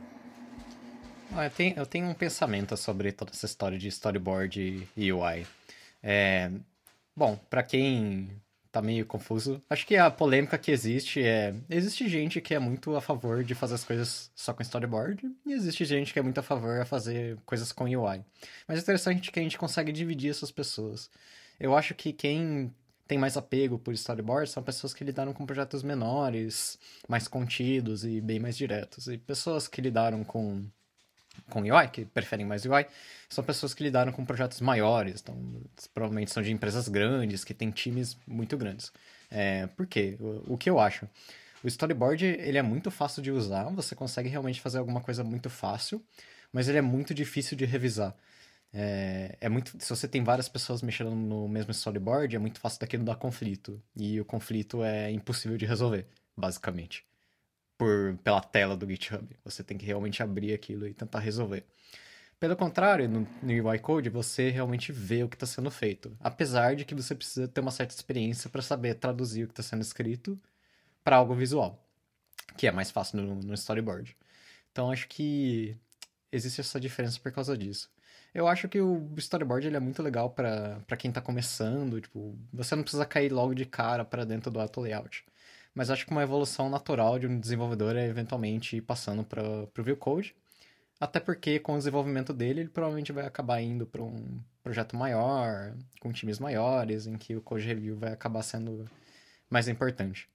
Eu, 1.35 1.51
tenho, 1.51 1.77
eu 1.77 1.87
tenho 1.87 2.07
um 2.09 2.15
pensamento 2.15 2.77
sobre 2.77 3.11
toda 3.11 3.31
essa 3.31 3.47
história 3.47 3.79
de 3.79 3.89
storyboard 3.89 4.89
e 4.97 5.13
UI. 5.13 5.47
É, 6.03 6.51
bom, 7.17 7.39
pra 7.49 7.63
quem 7.63 8.29
tá 8.71 8.81
meio 8.81 9.05
confuso, 9.07 9.63
acho 9.69 9.87
que 9.87 9.97
a 9.97 10.11
polêmica 10.11 10.57
que 10.57 10.71
existe 10.71 11.23
é... 11.23 11.55
Existe 11.69 12.09
gente 12.09 12.41
que 12.41 12.55
é 12.55 12.59
muito 12.59 12.97
a 12.97 13.01
favor 13.01 13.45
de 13.45 13.55
fazer 13.55 13.75
as 13.75 13.85
coisas 13.85 14.31
só 14.35 14.53
com 14.55 14.63
storyboard, 14.63 15.31
e 15.45 15.53
existe 15.53 15.85
gente 15.85 16.13
que 16.13 16.19
é 16.19 16.23
muito 16.23 16.39
a 16.39 16.43
favor 16.43 16.81
a 16.81 16.85
fazer 16.85 17.39
coisas 17.45 17.73
com 17.73 17.85
UI. 17.85 18.25
Mas 18.67 18.79
é 18.79 18.83
interessante 18.83 19.31
que 19.31 19.39
a 19.39 19.43
gente 19.43 19.59
consegue 19.59 19.93
dividir 19.93 20.31
essas 20.31 20.51
pessoas. 20.51 21.11
Eu 21.61 21.77
acho 21.77 21.95
que 21.95 22.13
quem 22.13 22.75
tem 23.07 23.19
mais 23.19 23.37
apego 23.37 23.79
por 23.79 23.93
storyboard 23.93 24.49
são 24.49 24.63
pessoas 24.63 24.95
que 24.95 25.05
lidaram 25.05 25.35
com 25.35 25.45
projetos 25.45 25.83
menores, 25.83 26.79
mais 27.09 27.29
contidos 27.29 28.05
e 28.05 28.21
bem 28.21 28.41
mais 28.41 28.57
diretos. 28.57 29.07
E 29.07 29.19
pessoas 29.19 29.69
que 29.69 29.83
lidaram 29.83 30.25
com 30.25 30.65
com 31.51 31.61
UI, 31.63 31.89
que 31.89 32.05
preferem 32.05 32.45
mais 32.47 32.65
UI, 32.65 32.87
são 33.29 33.43
pessoas 33.43 33.75
que 33.75 33.83
lidaram 33.83 34.13
com 34.13 34.25
projetos 34.25 34.61
maiores, 34.61 35.21
então 35.23 35.37
provavelmente 35.95 36.31
são 36.31 36.43
de 36.43 36.53
empresas 36.53 36.89
grandes, 36.89 37.45
que 37.45 37.55
têm 37.55 37.71
times 37.71 38.17
muito 38.27 38.57
grandes. 38.57 38.93
É, 39.31 39.67
por 39.69 39.87
quê? 39.87 40.17
O, 40.21 40.55
o 40.55 40.59
que 40.59 40.69
eu 40.69 40.79
acho? 40.79 41.09
O 41.63 41.69
storyboard, 41.69 42.25
ele 42.25 42.59
é 42.59 42.63
muito 42.63 42.91
fácil 42.91 43.23
de 43.23 43.31
usar, 43.31 43.65
você 43.71 43.95
consegue 43.95 44.29
realmente 44.29 44.61
fazer 44.61 44.79
alguma 44.79 45.01
coisa 45.01 45.23
muito 45.23 45.49
fácil, 45.49 46.03
mas 46.53 46.69
ele 46.69 46.79
é 46.79 46.83
muito 46.83 47.15
difícil 47.15 47.57
de 47.57 47.65
revisar. 47.65 48.15
É, 48.75 49.37
é 49.41 49.49
muito, 49.49 49.77
se 49.79 49.89
você 49.91 50.09
tem 50.09 50.25
várias 50.25 50.49
pessoas 50.49 50.83
mexendo 50.83 51.15
no 51.15 51.49
mesmo 51.49 51.71
storyboard, 51.73 52.35
é 52.35 52.39
muito 52.39 52.61
fácil 52.61 52.81
daquilo 52.81 53.05
dar 53.05 53.17
conflito. 53.17 53.81
E 53.97 54.21
o 54.21 54.25
conflito 54.25 54.83
é 54.83 55.11
impossível 55.11 55.57
de 55.57 55.67
resolver, 55.67 56.07
basicamente 56.37 57.05
por, 57.77 58.17
pela 58.23 58.41
tela 58.41 58.77
do 58.77 58.89
GitHub. 58.89 59.27
Você 59.45 59.63
tem 59.65 59.77
que 59.77 59.87
realmente 59.87 60.23
abrir 60.23 60.53
aquilo 60.55 60.87
e 60.87 60.95
tentar 60.95 61.19
resolver. 61.21 61.65
Pelo 62.39 62.57
contrário, 62.57 63.09
no, 63.09 63.27
no 63.43 63.69
UI 63.69 63.79
Code 63.79 64.09
você 64.09 64.51
realmente 64.51 64.91
vê 64.91 65.23
o 65.23 65.29
que 65.29 65.37
está 65.37 65.47
sendo 65.47 65.71
feito. 65.71 66.17
Apesar 66.21 66.75
de 66.75 66.85
que 66.85 66.95
você 66.95 67.15
precisa 67.15 67.47
ter 67.47 67.61
uma 67.61 67.71
certa 67.71 67.95
experiência 67.95 68.51
para 68.51 68.63
saber 68.63 68.95
traduzir 68.95 69.45
o 69.45 69.47
que 69.47 69.53
está 69.53 69.63
sendo 69.63 69.83
escrito 69.83 70.41
para 71.05 71.17
algo 71.17 71.35
visual, 71.35 71.81
que 72.57 72.67
é 72.67 72.73
mais 72.73 72.91
fácil 72.91 73.23
no, 73.23 73.37
no 73.37 73.55
storyboard. 73.55 74.17
Então 74.73 74.91
acho 74.91 75.09
que 75.09 75.77
existe 76.33 76.61
essa 76.61 76.81
diferença 76.81 77.21
por 77.21 77.31
causa 77.31 77.57
disso. 77.57 77.91
Eu 78.35 78.49
acho 78.49 78.69
que 78.69 78.81
o 78.81 79.13
storyboard 79.19 79.67
ele 79.67 79.77
é 79.77 79.81
muito 79.81 80.03
legal 80.03 80.31
para 80.31 80.97
quem 80.99 81.11
está 81.11 81.21
começando. 81.21 82.01
Tipo, 82.01 82.37
você 82.53 82.75
não 82.75 82.83
precisa 82.83 83.05
cair 83.05 83.31
logo 83.31 83.55
de 83.55 83.67
cara 83.67 84.05
para 84.05 84.25
dentro 84.25 84.51
do 84.51 84.61
auto 84.61 84.81
layout 84.81 85.25
mas 85.75 85.91
acho 85.91 86.05
que 86.07 86.13
uma 86.13 86.23
evolução 86.23 86.69
natural 86.69 87.19
de 87.19 87.27
um 87.27 87.39
desenvolvedor 87.39 87.97
é 87.97 88.07
eventualmente 88.07 88.77
ir 88.77 88.83
passando 88.83 89.25
para 89.25 89.43
o 89.43 89.83
Vue 89.83 89.97
Code, 89.97 90.35
até 91.01 91.19
porque 91.19 91.59
com 91.59 91.75
o 91.75 91.79
desenvolvimento 91.79 92.33
dele 92.33 92.61
ele 92.61 92.69
provavelmente 92.69 93.13
vai 93.13 93.27
acabar 93.27 93.61
indo 93.61 93.87
para 93.87 94.03
um 94.03 94.41
projeto 94.63 94.97
maior, 94.97 95.75
com 96.01 96.13
times 96.13 96.39
maiores, 96.39 97.07
em 97.07 97.17
que 97.17 97.35
o 97.35 97.41
code 97.41 97.67
review 97.67 97.97
vai 97.97 98.13
acabar 98.13 98.43
sendo 98.43 98.89
mais 99.51 99.67
importante. 99.67 100.29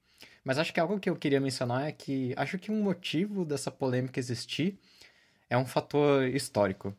Mas 0.43 0.57
acho 0.57 0.73
que 0.73 0.79
algo 0.79 0.99
que 0.99 1.09
eu 1.09 1.15
queria 1.15 1.39
mencionar 1.39 1.87
é 1.87 1.91
que 1.91 2.33
acho 2.35 2.57
que 2.59 2.71
um 2.71 2.81
motivo 2.81 3.45
dessa 3.45 3.71
polêmica 3.71 4.19
existir 4.19 4.77
é 5.49 5.57
um 5.57 5.65
fator 5.65 6.27
histórico. 6.27 6.95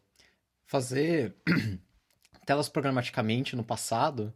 Fazer 0.66 1.34
telas 2.46 2.68
programaticamente 2.68 3.54
no 3.56 3.64
passado 3.64 4.32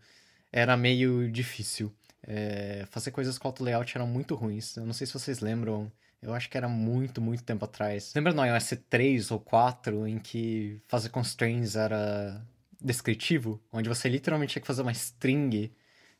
era 0.50 0.76
meio 0.76 1.30
difícil. 1.30 1.94
É, 2.24 2.86
fazer 2.90 3.10
coisas 3.10 3.38
com 3.38 3.48
auto 3.48 3.64
layout 3.64 3.96
eram 3.96 4.06
muito 4.06 4.34
ruins. 4.34 4.76
Eu 4.76 4.86
não 4.86 4.92
sei 4.92 5.06
se 5.06 5.12
vocês 5.12 5.40
lembram. 5.40 5.90
Eu 6.20 6.32
acho 6.32 6.48
que 6.48 6.56
era 6.56 6.68
muito, 6.68 7.20
muito 7.20 7.42
tempo 7.42 7.64
atrás. 7.64 8.12
Lembra 8.14 8.32
no 8.32 8.44
iOS 8.44 8.74
3 8.88 9.30
ou 9.32 9.40
4 9.40 10.06
em 10.06 10.18
que 10.18 10.80
fazer 10.86 11.08
constraints 11.08 11.74
era 11.74 12.40
descritivo? 12.80 13.60
Onde 13.72 13.88
você 13.88 14.08
literalmente 14.08 14.52
tinha 14.52 14.60
que 14.60 14.66
fazer 14.66 14.82
uma 14.82 14.92
string, 14.92 15.72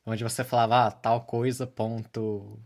onde 0.05 0.25
você 0.25 0.43
falava, 0.43 0.87
ah, 0.89 0.91
tal 0.91 1.23
coisa, 1.25 1.67
ponto, 1.67 2.59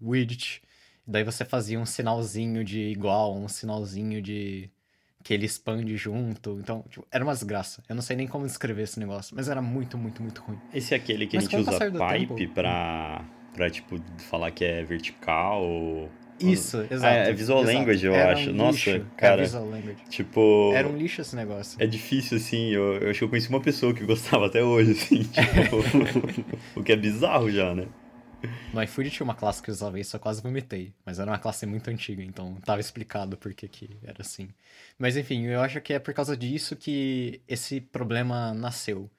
widget. 0.00 0.62
Daí 1.06 1.24
você 1.24 1.44
fazia 1.44 1.78
um 1.78 1.86
sinalzinho 1.86 2.64
de 2.64 2.80
igual, 2.80 3.36
um 3.36 3.48
sinalzinho 3.48 4.20
de 4.20 4.70
que 5.28 5.34
ele 5.34 5.44
expande 5.44 5.94
junto. 5.98 6.58
Então, 6.58 6.82
tipo, 6.88 7.06
era 7.12 7.22
uma 7.22 7.34
desgraça. 7.34 7.82
Eu 7.86 7.94
não 7.94 8.00
sei 8.00 8.16
nem 8.16 8.26
como 8.26 8.46
descrever 8.46 8.84
esse 8.84 8.98
negócio, 8.98 9.36
mas 9.36 9.46
era 9.46 9.60
muito, 9.60 9.98
muito, 9.98 10.22
muito 10.22 10.40
ruim. 10.40 10.58
Esse 10.72 10.94
é 10.94 10.96
aquele 10.96 11.26
que 11.26 11.36
Mas 11.36 11.46
a 11.46 11.50
gente 11.50 11.60
usa 11.68 11.78
pipe 11.78 12.34
tempo- 12.34 12.54
pra, 12.54 13.22
pra, 13.52 13.68
tipo, 13.68 14.00
falar 14.30 14.50
que 14.52 14.64
é 14.64 14.82
vertical 14.82 15.62
ou... 15.62 16.08
Isso, 16.40 16.78
exato. 16.90 17.04
Ah, 17.04 17.28
é 17.28 17.32
Visual 17.34 17.62
exato. 17.62 17.76
Language, 17.78 18.06
eu 18.06 18.14
Era 18.14 18.32
acho. 18.32 18.50
Um 18.50 18.54
Nossa, 18.54 18.90
lixo. 18.90 19.06
cara. 19.18 19.32
Era 19.34 19.42
Visual 19.42 19.64
Language. 19.68 19.96
Tipo... 20.08 20.72
Era 20.74 20.88
um 20.88 20.96
lixo 20.96 21.20
esse 21.20 21.36
negócio. 21.36 21.76
É 21.82 21.86
difícil, 21.86 22.38
assim, 22.38 22.70
eu, 22.70 22.94
eu 22.94 23.10
acho 23.10 23.18
que 23.18 23.24
eu 23.24 23.28
conheci 23.28 23.50
uma 23.50 23.60
pessoa 23.60 23.92
que 23.92 24.04
gostava 24.06 24.46
até 24.46 24.62
hoje, 24.64 24.92
assim, 24.92 25.24
tipo, 25.28 25.76
o 26.74 26.82
que 26.82 26.92
é 26.92 26.96
bizarro 26.96 27.50
já, 27.50 27.74
né? 27.74 27.84
No 28.72 28.82
iFood 28.82 29.10
tinha 29.10 29.24
uma 29.24 29.34
classe 29.34 29.62
que 29.62 29.70
usava 29.70 29.98
isso, 29.98 30.14
eu 30.16 30.20
quase 30.20 30.42
vomitei. 30.42 30.94
Mas 31.04 31.18
era 31.18 31.30
uma 31.30 31.38
classe 31.38 31.66
muito 31.66 31.90
antiga, 31.90 32.22
então 32.22 32.54
tava 32.64 32.80
explicado 32.80 33.36
por 33.36 33.52
que 33.54 33.68
que 33.68 33.96
era 34.02 34.22
assim. 34.22 34.48
Mas 34.98 35.16
enfim, 35.16 35.46
eu 35.46 35.60
acho 35.60 35.80
que 35.80 35.92
é 35.92 35.98
por 35.98 36.14
causa 36.14 36.36
disso 36.36 36.76
que 36.76 37.42
esse 37.48 37.80
problema 37.80 38.54
nasceu. 38.54 39.10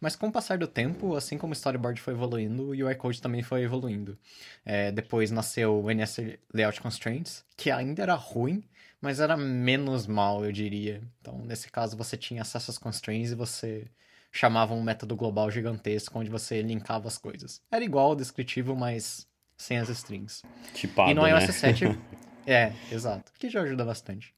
Mas 0.00 0.14
com 0.14 0.28
o 0.28 0.32
passar 0.32 0.58
do 0.58 0.68
tempo, 0.68 1.16
assim 1.16 1.36
como 1.36 1.52
o 1.52 1.56
storyboard 1.56 2.00
foi 2.00 2.14
evoluindo, 2.14 2.64
o 2.64 2.70
UI 2.70 2.94
Code 2.94 3.20
também 3.20 3.42
foi 3.42 3.62
evoluindo. 3.62 4.16
É, 4.64 4.92
depois 4.92 5.30
nasceu 5.30 5.82
o 5.82 5.90
NS 5.90 6.38
Layout 6.54 6.80
Constraints, 6.80 7.44
que 7.56 7.70
ainda 7.70 8.02
era 8.02 8.14
ruim, 8.14 8.62
mas 9.00 9.18
era 9.18 9.36
menos 9.36 10.06
mal, 10.06 10.44
eu 10.44 10.52
diria. 10.52 11.02
Então, 11.20 11.38
nesse 11.44 11.70
caso, 11.70 11.96
você 11.96 12.16
tinha 12.16 12.42
acesso 12.42 12.70
às 12.70 12.78
constraints 12.78 13.32
e 13.32 13.34
você 13.34 13.88
chamava 14.30 14.74
um 14.74 14.82
método 14.82 15.16
global 15.16 15.50
gigantesco 15.50 16.18
onde 16.18 16.30
você 16.30 16.62
linkava 16.62 17.08
as 17.08 17.18
coisas. 17.18 17.60
Era 17.70 17.84
igual 17.84 18.10
ao 18.10 18.16
descritivo, 18.16 18.76
mas 18.76 19.26
sem 19.56 19.78
as 19.78 19.88
strings. 19.88 20.42
Tipado, 20.74 21.10
e 21.10 21.14
no 21.14 21.26
iOS 21.26 21.46
né? 21.46 21.52
7. 21.52 21.84
é, 22.46 22.72
exato. 22.90 23.32
Que 23.38 23.50
já 23.50 23.62
ajuda 23.62 23.84
bastante. 23.84 24.34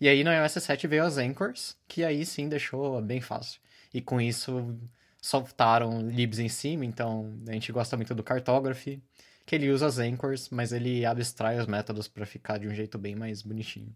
E 0.00 0.08
aí 0.08 0.24
no 0.24 0.32
iOS 0.32 0.52
7 0.52 0.86
veio 0.86 1.04
as 1.04 1.18
anchors, 1.18 1.76
que 1.86 2.04
aí 2.04 2.26
sim 2.26 2.48
deixou 2.48 3.00
bem 3.00 3.20
fácil. 3.20 3.60
E 3.92 4.00
com 4.00 4.20
isso 4.20 4.76
soltaram 5.22 6.10
libs 6.10 6.38
em 6.38 6.48
cima, 6.48 6.84
então 6.84 7.32
a 7.48 7.52
gente 7.52 7.72
gosta 7.72 7.96
muito 7.96 8.14
do 8.14 8.22
cartography, 8.22 9.02
que 9.46 9.54
ele 9.54 9.70
usa 9.70 9.86
as 9.86 9.98
anchors, 9.98 10.50
mas 10.50 10.72
ele 10.72 11.06
abstrai 11.06 11.58
os 11.58 11.66
métodos 11.66 12.08
para 12.08 12.26
ficar 12.26 12.58
de 12.58 12.68
um 12.68 12.74
jeito 12.74 12.98
bem 12.98 13.14
mais 13.14 13.40
bonitinho. 13.40 13.94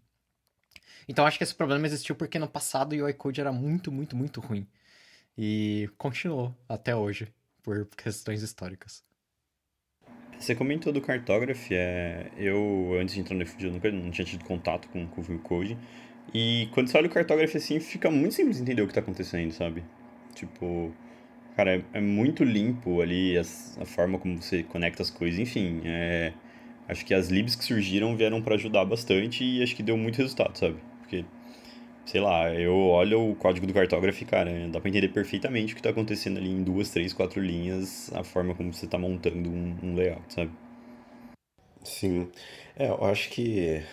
Então 1.07 1.25
acho 1.25 1.37
que 1.37 1.43
esse 1.43 1.53
problema 1.53 1.85
existiu 1.85 2.15
porque 2.15 2.39
no 2.39 2.47
passado 2.47 2.93
o 2.93 3.03
UI 3.03 3.13
Code 3.13 3.41
era 3.41 3.51
muito, 3.51 3.91
muito, 3.91 4.15
muito 4.15 4.39
ruim. 4.39 4.67
E 5.41 5.89
continuou 5.97 6.53
até 6.67 6.93
hoje, 6.93 7.29
por 7.63 7.87
questões 7.95 8.43
históricas. 8.43 9.01
Você 10.37 10.53
comentou 10.53 10.91
do 10.91 10.99
Cartography, 10.99 11.75
é... 11.75 12.29
eu 12.35 12.97
antes 12.99 13.15
de 13.15 13.21
entrar 13.21 13.37
no 13.37 13.43
iFood 13.43 13.67
eu 13.67 13.71
nunca 13.71 13.89
não 13.89 14.11
tinha 14.11 14.25
tido 14.25 14.43
contato 14.43 14.89
com, 14.89 15.07
com 15.07 15.21
o 15.21 15.23
Vue 15.23 15.39
Code. 15.39 15.77
E 16.33 16.67
quando 16.73 16.89
você 16.89 16.97
olha 16.97 17.07
o 17.07 17.09
Cartography 17.09 17.55
assim, 17.55 17.79
fica 17.79 18.11
muito 18.11 18.35
simples 18.35 18.59
entender 18.59 18.81
o 18.81 18.85
que 18.85 18.91
está 18.91 18.99
acontecendo, 18.99 19.53
sabe? 19.53 19.81
Tipo, 20.35 20.93
cara, 21.55 21.77
é, 21.77 21.83
é 21.93 22.01
muito 22.01 22.43
limpo 22.43 22.99
ali 22.99 23.37
a 23.37 23.85
forma 23.85 24.19
como 24.19 24.41
você 24.41 24.63
conecta 24.63 25.01
as 25.01 25.09
coisas, 25.09 25.39
enfim, 25.39 25.83
é... 25.85 26.33
acho 26.85 27.05
que 27.05 27.13
as 27.13 27.29
libs 27.29 27.55
que 27.55 27.63
surgiram 27.63 28.13
vieram 28.17 28.41
para 28.41 28.55
ajudar 28.55 28.83
bastante 28.83 29.45
e 29.45 29.63
acho 29.63 29.73
que 29.73 29.83
deu 29.83 29.95
muito 29.95 30.17
resultado, 30.17 30.57
sabe? 30.57 30.75
Porque, 30.99 31.23
sei 32.09 32.21
lá, 32.21 32.51
eu 32.51 32.75
olho 32.75 33.29
o 33.29 33.35
código 33.35 33.67
do 33.67 33.73
Cartography, 33.73 34.25
cara, 34.25 34.49
dá 34.67 34.81
para 34.81 34.89
entender 34.89 35.09
perfeitamente 35.09 35.73
o 35.73 35.75
que 35.75 35.79
está 35.79 35.91
acontecendo 35.91 36.37
ali 36.39 36.49
em 36.49 36.63
duas, 36.63 36.89
três, 36.89 37.13
quatro 37.13 37.39
linhas, 37.39 38.11
a 38.15 38.23
forma 38.23 38.55
como 38.55 38.73
você 38.73 38.85
está 38.85 38.97
montando 38.97 39.47
um, 39.47 39.77
um 39.83 39.93
layout, 39.93 40.33
sabe? 40.33 40.49
Sim. 41.83 42.27
É, 42.75 42.87
eu 42.87 43.05
acho 43.05 43.29
que 43.29 43.83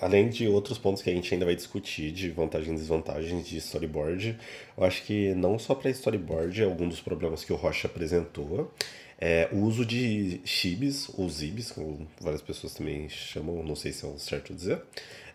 além 0.00 0.28
de 0.28 0.46
outros 0.46 0.78
pontos 0.78 1.02
que 1.02 1.10
a 1.10 1.12
gente 1.12 1.34
ainda 1.34 1.44
vai 1.44 1.56
discutir 1.56 2.12
de 2.12 2.30
vantagens 2.30 2.76
e 2.76 2.78
desvantagens 2.78 3.44
de 3.44 3.56
storyboard, 3.56 4.38
eu 4.78 4.84
acho 4.84 5.02
que 5.02 5.34
não 5.34 5.58
só 5.58 5.74
para 5.74 5.90
storyboard, 5.90 6.62
algum 6.62 6.88
dos 6.88 7.00
problemas 7.00 7.42
que 7.42 7.52
o 7.52 7.56
Rocha 7.56 7.88
apresentou, 7.88 8.72
é 9.20 9.48
o 9.52 9.58
uso 9.58 9.84
de 9.84 10.40
chibis 10.44 11.10
ou 11.18 11.28
zibs, 11.28 11.72
como 11.72 12.06
várias 12.20 12.40
pessoas 12.40 12.72
também 12.72 13.08
chamam, 13.08 13.62
não 13.64 13.74
sei 13.74 13.92
se 13.92 14.04
é 14.04 14.08
o 14.08 14.16
certo 14.16 14.54
dizer. 14.54 14.80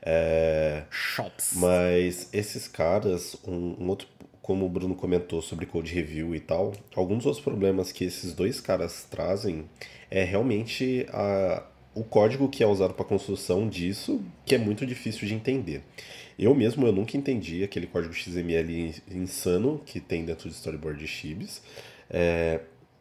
É, 0.05 0.83
Shops. 0.91 1.53
Mas 1.55 2.29
esses 2.31 2.67
caras, 2.67 3.35
um, 3.45 3.75
um 3.79 3.89
outro 3.89 4.07
como 4.45 4.63
o 4.63 4.69
Bruno 4.69 4.93
comentou 4.93 5.41
sobre 5.41 5.65
code 5.65 5.91
review 5.91 6.35
e 6.35 6.39
tal, 6.39 6.71
alguns 6.95 7.23
dos 7.23 7.39
problemas 7.39 7.91
que 7.91 8.03
esses 8.03 8.31
dois 8.31 8.61
caras 8.61 9.03
trazem 9.09 9.65
é 10.11 10.23
realmente 10.23 11.07
a, 11.09 11.63
o 11.95 12.03
código 12.03 12.47
que 12.47 12.63
é 12.63 12.67
usado 12.67 12.93
para 12.93 13.03
construção 13.03 13.67
disso, 13.67 14.23
que 14.45 14.53
é 14.53 14.59
muito 14.59 14.85
difícil 14.85 15.27
de 15.27 15.33
entender. 15.33 15.81
Eu 16.37 16.53
mesmo 16.53 16.85
eu 16.85 16.91
nunca 16.91 17.17
entendi 17.17 17.63
aquele 17.63 17.87
código 17.87 18.13
XML 18.13 18.93
insano 19.09 19.81
que 19.83 19.99
tem 19.99 20.23
dentro 20.23 20.47
de 20.47 20.53
storyboard 20.53 20.99
de 20.99 21.07
Chibis. 21.07 21.63
É, 22.07 22.59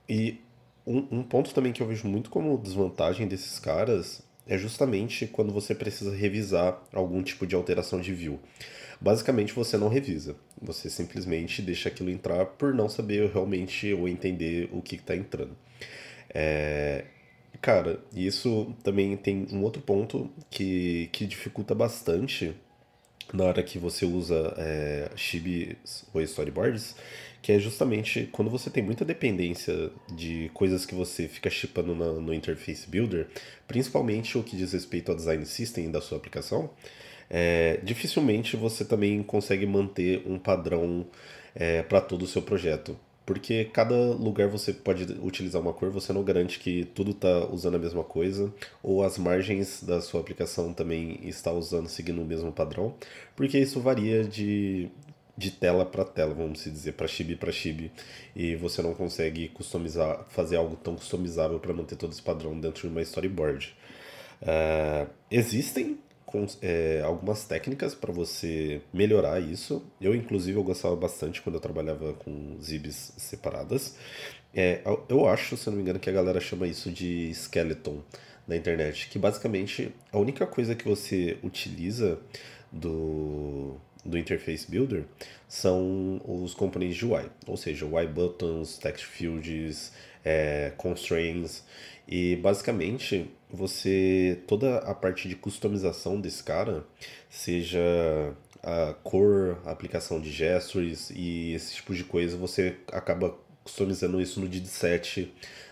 e 0.08 0.40
um, 0.86 1.06
um 1.10 1.22
ponto 1.22 1.52
também 1.52 1.72
que 1.72 1.82
eu 1.82 1.86
vejo 1.86 2.08
muito 2.08 2.30
como 2.30 2.56
desvantagem 2.56 3.28
desses 3.28 3.58
caras 3.58 4.22
é 4.46 4.58
justamente 4.58 5.26
quando 5.26 5.52
você 5.52 5.74
precisa 5.74 6.14
revisar 6.14 6.82
algum 6.92 7.22
tipo 7.22 7.46
de 7.46 7.54
alteração 7.54 8.00
de 8.00 8.12
view. 8.12 8.38
Basicamente 9.00 9.52
você 9.52 9.76
não 9.76 9.88
revisa, 9.88 10.36
você 10.60 10.88
simplesmente 10.88 11.60
deixa 11.60 11.88
aquilo 11.88 12.10
entrar 12.10 12.46
por 12.46 12.72
não 12.72 12.88
saber 12.88 13.30
realmente 13.30 13.92
ou 13.92 14.08
entender 14.08 14.68
o 14.72 14.80
que 14.80 14.96
está 14.96 15.16
entrando. 15.16 15.56
É, 16.32 17.04
cara, 17.60 18.00
isso 18.14 18.74
também 18.82 19.16
tem 19.16 19.46
um 19.52 19.62
outro 19.62 19.82
ponto 19.82 20.30
que, 20.50 21.08
que 21.12 21.26
dificulta 21.26 21.74
bastante 21.74 22.54
na 23.32 23.44
hora 23.44 23.62
que 23.62 23.78
você 23.78 24.04
usa 24.04 24.54
é, 24.56 25.10
chibis 25.16 26.04
ou 26.12 26.20
storyboards, 26.20 26.94
que 27.42 27.52
é 27.52 27.58
justamente 27.58 28.28
quando 28.32 28.50
você 28.50 28.70
tem 28.70 28.82
muita 28.82 29.04
dependência 29.04 29.90
de 30.12 30.50
coisas 30.54 30.86
que 30.86 30.94
você 30.94 31.28
fica 31.28 31.50
chipando 31.50 31.94
no, 31.94 32.20
no 32.20 32.32
Interface 32.32 32.88
Builder, 32.88 33.26
principalmente 33.66 34.38
o 34.38 34.42
que 34.42 34.56
diz 34.56 34.72
respeito 34.72 35.10
ao 35.10 35.16
design 35.16 35.44
system 35.44 35.90
da 35.90 36.00
sua 36.00 36.16
aplicação, 36.18 36.70
é, 37.28 37.80
dificilmente 37.82 38.56
você 38.56 38.84
também 38.84 39.22
consegue 39.22 39.66
manter 39.66 40.22
um 40.26 40.38
padrão 40.38 41.06
é, 41.54 41.82
para 41.82 42.00
todo 42.00 42.22
o 42.22 42.26
seu 42.26 42.42
projeto. 42.42 42.96
Porque 43.26 43.64
cada 43.66 43.94
lugar 43.94 44.48
você 44.48 44.72
pode 44.72 45.04
utilizar 45.22 45.60
uma 45.60 45.72
cor, 45.72 45.90
você 45.90 46.12
não 46.12 46.22
garante 46.22 46.58
que 46.58 46.84
tudo 46.94 47.12
está 47.12 47.46
usando 47.46 47.76
a 47.76 47.78
mesma 47.78 48.04
coisa, 48.04 48.52
ou 48.82 49.02
as 49.02 49.16
margens 49.16 49.82
da 49.82 50.00
sua 50.00 50.20
aplicação 50.20 50.74
também 50.74 51.18
está 51.22 51.50
usando, 51.50 51.88
seguindo 51.88 52.20
o 52.20 52.24
mesmo 52.24 52.52
padrão, 52.52 52.94
porque 53.34 53.58
isso 53.58 53.80
varia 53.80 54.24
de, 54.24 54.90
de 55.36 55.50
tela 55.50 55.86
para 55.86 56.04
tela, 56.04 56.34
vamos 56.34 56.64
dizer, 56.64 56.92
para 56.92 57.08
chibi 57.08 57.34
para 57.34 57.50
chibi, 57.50 57.90
e 58.36 58.56
você 58.56 58.82
não 58.82 58.92
consegue 58.92 59.48
customizar, 59.48 60.26
fazer 60.28 60.56
algo 60.56 60.76
tão 60.76 60.94
customizável 60.94 61.58
para 61.58 61.72
manter 61.72 61.96
todo 61.96 62.12
esse 62.12 62.22
padrão 62.22 62.58
dentro 62.60 62.82
de 62.82 62.88
uma 62.88 63.00
storyboard. 63.00 63.74
Uh, 64.42 65.08
existem 65.30 65.98
é, 66.62 67.00
algumas 67.04 67.44
técnicas 67.44 67.94
para 67.94 68.12
você 68.12 68.80
melhorar 68.92 69.40
isso. 69.40 69.82
Eu, 70.00 70.14
inclusive, 70.14 70.58
eu 70.58 70.64
gostava 70.64 70.96
bastante 70.96 71.40
quando 71.42 71.56
eu 71.56 71.60
trabalhava 71.60 72.12
com 72.14 72.56
zibs 72.60 73.12
separadas. 73.16 73.96
É, 74.54 74.80
eu 75.08 75.26
acho, 75.28 75.56
se 75.56 75.68
não 75.68 75.76
me 75.76 75.82
engano, 75.82 75.98
que 75.98 76.08
a 76.08 76.12
galera 76.12 76.40
chama 76.40 76.66
isso 76.66 76.90
de 76.90 77.30
skeleton 77.34 78.00
na 78.46 78.56
internet, 78.56 79.08
que 79.08 79.18
basicamente 79.18 79.94
a 80.12 80.18
única 80.18 80.46
coisa 80.46 80.74
que 80.74 80.84
você 80.84 81.38
utiliza 81.42 82.18
do, 82.70 83.76
do 84.04 84.18
Interface 84.18 84.70
Builder 84.70 85.04
são 85.48 86.20
os 86.24 86.54
componentes 86.54 86.96
de 86.96 87.06
UI, 87.06 87.30
ou 87.46 87.56
seja, 87.56 87.86
UI 87.86 88.06
buttons, 88.06 88.76
text 88.76 89.04
fields, 89.04 89.92
é, 90.24 90.72
constraints, 90.76 91.64
e 92.06 92.36
basicamente 92.36 93.30
você 93.50 94.42
toda 94.46 94.78
a 94.78 94.94
parte 94.94 95.28
de 95.28 95.36
customização 95.36 96.20
desse 96.20 96.42
cara, 96.42 96.84
seja 97.30 97.80
a 98.62 98.94
cor, 99.02 99.58
a 99.64 99.70
aplicação 99.70 100.20
de 100.20 100.30
gestures 100.30 101.10
e 101.10 101.52
esse 101.52 101.74
tipo 101.74 101.94
de 101.94 102.04
coisa, 102.04 102.36
você 102.36 102.76
acaba 102.92 103.36
customizando 103.62 104.20
isso 104.20 104.40
no 104.40 104.48
DID7 104.48 105.28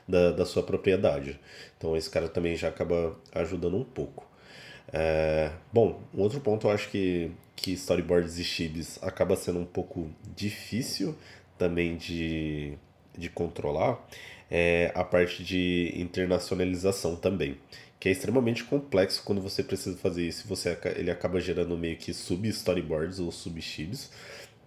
da, 0.06 0.30
da 0.30 0.46
sua 0.46 0.62
propriedade. 0.62 1.38
Então 1.76 1.96
esse 1.96 2.08
cara 2.08 2.28
também 2.28 2.56
já 2.56 2.68
acaba 2.68 3.16
ajudando 3.34 3.76
um 3.76 3.84
pouco. 3.84 4.26
É, 4.92 5.50
bom, 5.72 6.02
um 6.14 6.20
outro 6.20 6.40
ponto 6.40 6.66
eu 6.66 6.70
acho 6.70 6.90
que, 6.90 7.30
que 7.56 7.72
storyboards 7.72 8.38
e 8.38 8.44
chibs 8.44 8.98
acaba 9.02 9.36
sendo 9.36 9.58
um 9.58 9.64
pouco 9.64 10.10
difícil 10.36 11.16
também 11.56 11.96
de, 11.96 12.74
de 13.16 13.30
controlar 13.30 14.04
é 14.54 14.92
a 14.94 15.02
parte 15.02 15.42
de 15.42 15.90
internacionalização 15.96 17.16
também, 17.16 17.56
que 17.98 18.10
é 18.10 18.12
extremamente 18.12 18.62
complexo 18.64 19.22
quando 19.24 19.40
você 19.40 19.62
precisa 19.62 19.96
fazer 19.96 20.26
isso. 20.26 20.46
Você 20.46 20.76
ele 20.94 21.10
acaba 21.10 21.40
gerando 21.40 21.74
meio 21.78 21.96
que 21.96 22.12
sub 22.12 22.46
storyboards 22.46 23.18
ou 23.18 23.32
sub 23.32 23.58
shibs 23.62 24.10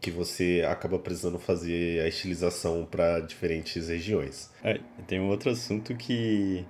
que 0.01 0.09
você 0.09 0.65
acaba 0.67 0.97
precisando 0.97 1.37
fazer 1.37 2.01
a 2.01 2.07
estilização 2.07 2.85
para 2.89 3.19
diferentes 3.19 3.87
regiões. 3.87 4.51
É, 4.63 4.79
tem 5.07 5.19
um 5.19 5.29
outro 5.29 5.51
assunto 5.51 5.95
que 5.95 6.65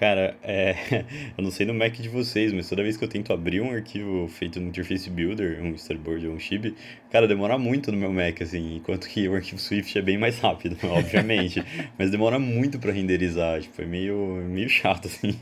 Cara, 0.00 0.34
é, 0.42 0.74
eu 1.36 1.44
não 1.44 1.50
sei 1.50 1.66
no 1.66 1.74
Mac 1.74 1.92
de 1.92 2.08
vocês, 2.08 2.54
mas 2.54 2.66
toda 2.66 2.82
vez 2.82 2.96
que 2.96 3.04
eu 3.04 3.08
tento 3.08 3.34
abrir 3.34 3.60
um 3.60 3.70
arquivo 3.70 4.26
feito 4.28 4.58
no 4.58 4.68
Interface 4.68 5.10
Builder, 5.10 5.62
um 5.62 5.74
storyboard 5.74 6.26
ou 6.26 6.34
um 6.34 6.38
chib, 6.38 6.74
cara, 7.10 7.28
demora 7.28 7.58
muito 7.58 7.92
no 7.92 7.98
meu 7.98 8.10
Mac, 8.10 8.40
assim, 8.40 8.76
enquanto 8.76 9.06
que 9.06 9.28
o 9.28 9.34
arquivo 9.34 9.60
Swift 9.60 9.98
é 9.98 10.00
bem 10.00 10.16
mais 10.16 10.38
rápido, 10.38 10.78
obviamente, 10.88 11.62
mas 11.98 12.10
demora 12.10 12.38
muito 12.38 12.78
para 12.78 12.92
renderizar, 12.92 13.60
tipo, 13.60 13.82
é 13.82 13.84
meio, 13.84 14.16
meio 14.48 14.70
chato, 14.70 15.06
assim. 15.06 15.38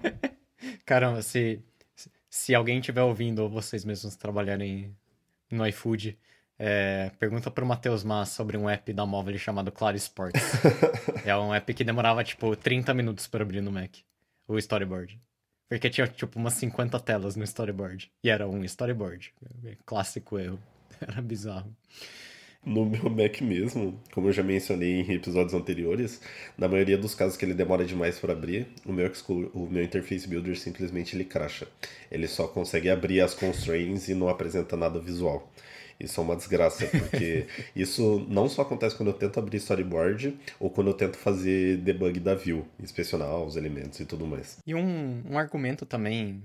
Caramba, 0.86 1.20
se, 1.20 1.60
se 2.30 2.54
alguém 2.54 2.78
estiver 2.78 3.02
ouvindo 3.02 3.40
ou 3.40 3.50
vocês 3.50 3.84
mesmos 3.84 4.16
trabalharem 4.16 4.96
no 5.52 5.66
iFood, 5.66 6.16
é, 6.58 7.10
pergunta 7.18 7.50
pro 7.50 7.66
Matheus 7.66 8.04
Mas 8.04 8.28
sobre 8.28 8.56
um 8.56 8.68
app 8.68 8.92
da 8.92 9.04
móvel 9.04 9.36
chamado 9.38 9.72
Claro 9.72 9.96
Sports. 9.96 10.40
é 11.24 11.36
um 11.36 11.52
app 11.52 11.74
que 11.74 11.84
demorava, 11.84 12.22
tipo, 12.22 12.54
30 12.54 12.94
minutos 12.94 13.26
para 13.26 13.42
abrir 13.42 13.60
no 13.60 13.72
Mac. 13.72 13.96
O 14.46 14.58
storyboard. 14.58 15.18
Porque 15.68 15.90
tinha, 15.90 16.06
tipo, 16.06 16.38
umas 16.38 16.54
50 16.54 17.00
telas 17.00 17.36
no 17.36 17.44
storyboard. 17.44 18.10
E 18.22 18.30
era 18.30 18.46
um 18.48 18.64
storyboard. 18.64 19.32
Clássico 19.84 20.38
erro. 20.38 20.60
Era 21.00 21.20
bizarro. 21.20 21.74
No 22.64 22.86
meu 22.86 23.10
Mac 23.10 23.42
mesmo, 23.42 24.00
como 24.10 24.28
eu 24.28 24.32
já 24.32 24.42
mencionei 24.42 25.00
em 25.00 25.12
episódios 25.12 25.52
anteriores, 25.52 26.22
na 26.56 26.66
maioria 26.66 26.96
dos 26.96 27.14
casos 27.14 27.36
que 27.36 27.44
ele 27.44 27.52
demora 27.52 27.84
demais 27.84 28.18
para 28.18 28.32
abrir, 28.32 28.66
o 28.86 28.92
meu, 28.92 29.10
o 29.52 29.66
meu 29.66 29.82
Interface 29.82 30.26
Builder 30.26 30.56
simplesmente 30.58 31.14
ele 31.14 31.24
cracha. 31.24 31.68
Ele 32.10 32.26
só 32.26 32.48
consegue 32.48 32.88
abrir 32.88 33.20
as 33.20 33.34
constraints 33.34 34.08
e 34.08 34.14
não 34.14 34.30
apresenta 34.30 34.78
nada 34.78 34.98
visual. 34.98 35.52
Isso 35.98 36.20
é 36.20 36.24
uma 36.24 36.36
desgraça, 36.36 36.86
porque 36.86 37.46
isso 37.74 38.24
não 38.28 38.48
só 38.48 38.62
acontece 38.62 38.96
quando 38.96 39.08
eu 39.08 39.14
tento 39.14 39.38
abrir 39.38 39.58
storyboard 39.58 40.38
ou 40.58 40.70
quando 40.70 40.88
eu 40.88 40.94
tento 40.94 41.16
fazer 41.16 41.78
debug 41.78 42.18
da 42.20 42.34
view, 42.34 42.66
inspecionar 42.80 43.36
os 43.42 43.56
elementos 43.56 44.00
e 44.00 44.04
tudo 44.04 44.26
mais. 44.26 44.58
E 44.66 44.74
um, 44.74 45.22
um 45.30 45.38
argumento 45.38 45.86
também 45.86 46.42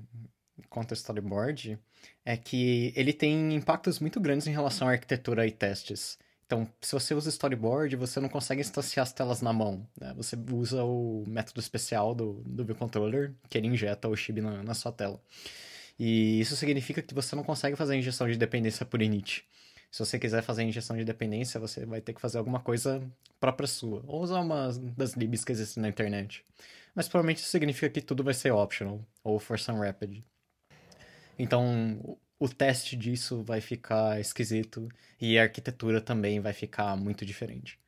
contra 0.69 0.93
o 0.93 0.97
storyboard 0.97 1.79
é 2.25 2.37
que 2.37 2.93
ele 2.95 3.13
tem 3.13 3.53
impactos 3.55 3.99
muito 3.99 4.19
grandes 4.19 4.47
em 4.47 4.51
relação 4.51 4.87
à 4.87 4.91
arquitetura 4.91 5.47
e 5.47 5.51
testes. 5.51 6.17
Então, 6.45 6.67
se 6.81 6.93
você 6.93 7.13
usa 7.13 7.29
storyboard, 7.29 7.95
você 7.95 8.19
não 8.19 8.27
consegue 8.27 8.61
instanciar 8.61 9.03
as 9.03 9.13
telas 9.13 9.39
na 9.39 9.53
mão. 9.53 9.87
Né? 10.01 10.13
Você 10.17 10.35
usa 10.51 10.83
o 10.83 11.23
método 11.27 11.59
especial 11.59 12.15
do, 12.15 12.41
do 12.43 12.65
View 12.65 12.75
Controller, 12.75 13.35
que 13.47 13.55
ele 13.55 13.67
injeta 13.67 14.07
o 14.07 14.15
chib 14.15 14.41
na, 14.41 14.63
na 14.63 14.73
sua 14.73 14.91
tela. 14.91 15.21
E 15.99 16.39
isso 16.39 16.55
significa 16.55 17.01
que 17.01 17.13
você 17.13 17.35
não 17.35 17.43
consegue 17.43 17.75
fazer 17.75 17.95
injeção 17.95 18.27
de 18.27 18.37
dependência 18.37 18.85
por 18.85 19.01
init. 19.01 19.45
Se 19.91 19.99
você 19.99 20.17
quiser 20.17 20.41
fazer 20.41 20.63
injeção 20.63 20.95
de 20.95 21.03
dependência, 21.03 21.59
você 21.59 21.85
vai 21.85 21.99
ter 21.99 22.13
que 22.13 22.21
fazer 22.21 22.37
alguma 22.37 22.59
coisa 22.59 23.01
própria 23.39 23.67
sua. 23.67 24.03
Ou 24.07 24.21
usar 24.21 24.39
uma 24.39 24.69
das 24.95 25.13
libs 25.13 25.43
que 25.43 25.51
existem 25.51 25.81
na 25.81 25.89
internet. 25.89 26.45
Mas 26.95 27.07
provavelmente 27.07 27.39
isso 27.39 27.49
significa 27.49 27.89
que 27.89 28.01
tudo 28.01 28.23
vai 28.23 28.33
ser 28.33 28.51
optional, 28.51 29.05
ou 29.23 29.39
for 29.39 29.59
some 29.59 29.79
rapid. 29.79 30.23
Então, 31.37 32.17
o 32.39 32.47
teste 32.47 32.95
disso 32.95 33.43
vai 33.43 33.59
ficar 33.59 34.19
esquisito 34.19 34.87
e 35.19 35.37
a 35.37 35.43
arquitetura 35.43 35.99
também 35.99 36.39
vai 36.39 36.53
ficar 36.53 36.95
muito 36.95 37.25
diferente. 37.25 37.79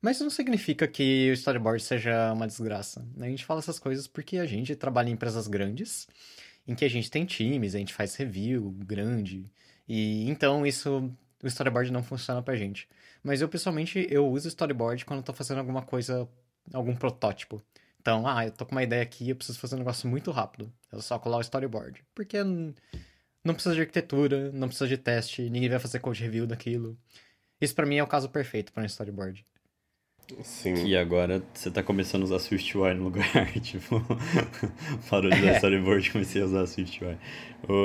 Mas 0.00 0.16
isso 0.16 0.24
não 0.24 0.30
significa 0.30 0.86
que 0.86 1.30
o 1.30 1.32
storyboard 1.34 1.82
seja 1.82 2.32
uma 2.32 2.46
desgraça. 2.46 3.04
A 3.18 3.24
gente 3.24 3.44
fala 3.44 3.60
essas 3.60 3.78
coisas 3.78 4.06
porque 4.06 4.38
a 4.38 4.46
gente 4.46 4.76
trabalha 4.76 5.08
em 5.08 5.12
empresas 5.12 5.48
grandes 5.48 6.06
em 6.68 6.74
que 6.74 6.84
a 6.84 6.90
gente 6.90 7.10
tem 7.10 7.24
times, 7.24 7.74
a 7.74 7.78
gente 7.78 7.94
faz 7.94 8.14
review 8.14 8.70
grande, 8.86 9.50
e 9.88 10.28
então 10.28 10.66
isso, 10.66 11.10
o 11.42 11.46
storyboard 11.46 11.90
não 11.90 12.02
funciona 12.02 12.42
pra 12.42 12.54
gente. 12.54 12.88
Mas 13.22 13.40
eu, 13.40 13.48
pessoalmente, 13.48 14.06
eu 14.10 14.28
uso 14.28 14.48
storyboard 14.48 15.04
quando 15.04 15.20
eu 15.20 15.24
tô 15.24 15.32
fazendo 15.32 15.58
alguma 15.58 15.82
coisa, 15.82 16.28
algum 16.72 16.94
protótipo. 16.94 17.62
Então, 18.00 18.26
ah, 18.28 18.46
eu 18.46 18.52
tô 18.52 18.64
com 18.64 18.72
uma 18.72 18.82
ideia 18.82 19.02
aqui, 19.02 19.30
eu 19.30 19.36
preciso 19.36 19.58
fazer 19.58 19.74
um 19.74 19.78
negócio 19.78 20.08
muito 20.08 20.30
rápido. 20.30 20.72
Eu 20.92 21.00
só 21.02 21.18
colar 21.18 21.38
o 21.38 21.40
storyboard. 21.40 22.04
Porque 22.14 22.38
não 22.42 23.54
precisa 23.54 23.74
de 23.74 23.80
arquitetura, 23.80 24.52
não 24.52 24.68
precisa 24.68 24.88
de 24.88 24.96
teste, 24.96 25.48
ninguém 25.50 25.68
vai 25.68 25.78
fazer 25.78 25.98
code 26.00 26.22
review 26.22 26.46
daquilo. 26.46 26.98
Isso 27.60 27.74
para 27.74 27.86
mim 27.86 27.96
é 27.96 28.02
o 28.02 28.06
caso 28.06 28.28
perfeito 28.28 28.72
para 28.72 28.82
um 28.82 28.86
storyboard. 28.86 29.44
Sim. 30.42 30.74
Que 30.74 30.96
agora 30.96 31.42
você 31.54 31.70
tá 31.70 31.82
começando 31.82 32.22
a 32.22 32.24
usar 32.26 32.36
SwiftUI 32.36 32.94
no 32.94 33.04
lugar, 33.04 33.50
tipo, 33.60 34.02
parou 35.08 35.30
de 35.30 35.38
usar 35.38 35.56
storyboard 35.56 36.06
e 36.06 36.12
comecei 36.12 36.42
a 36.42 36.44
usar 36.44 36.66
SwiftUI. 36.66 37.16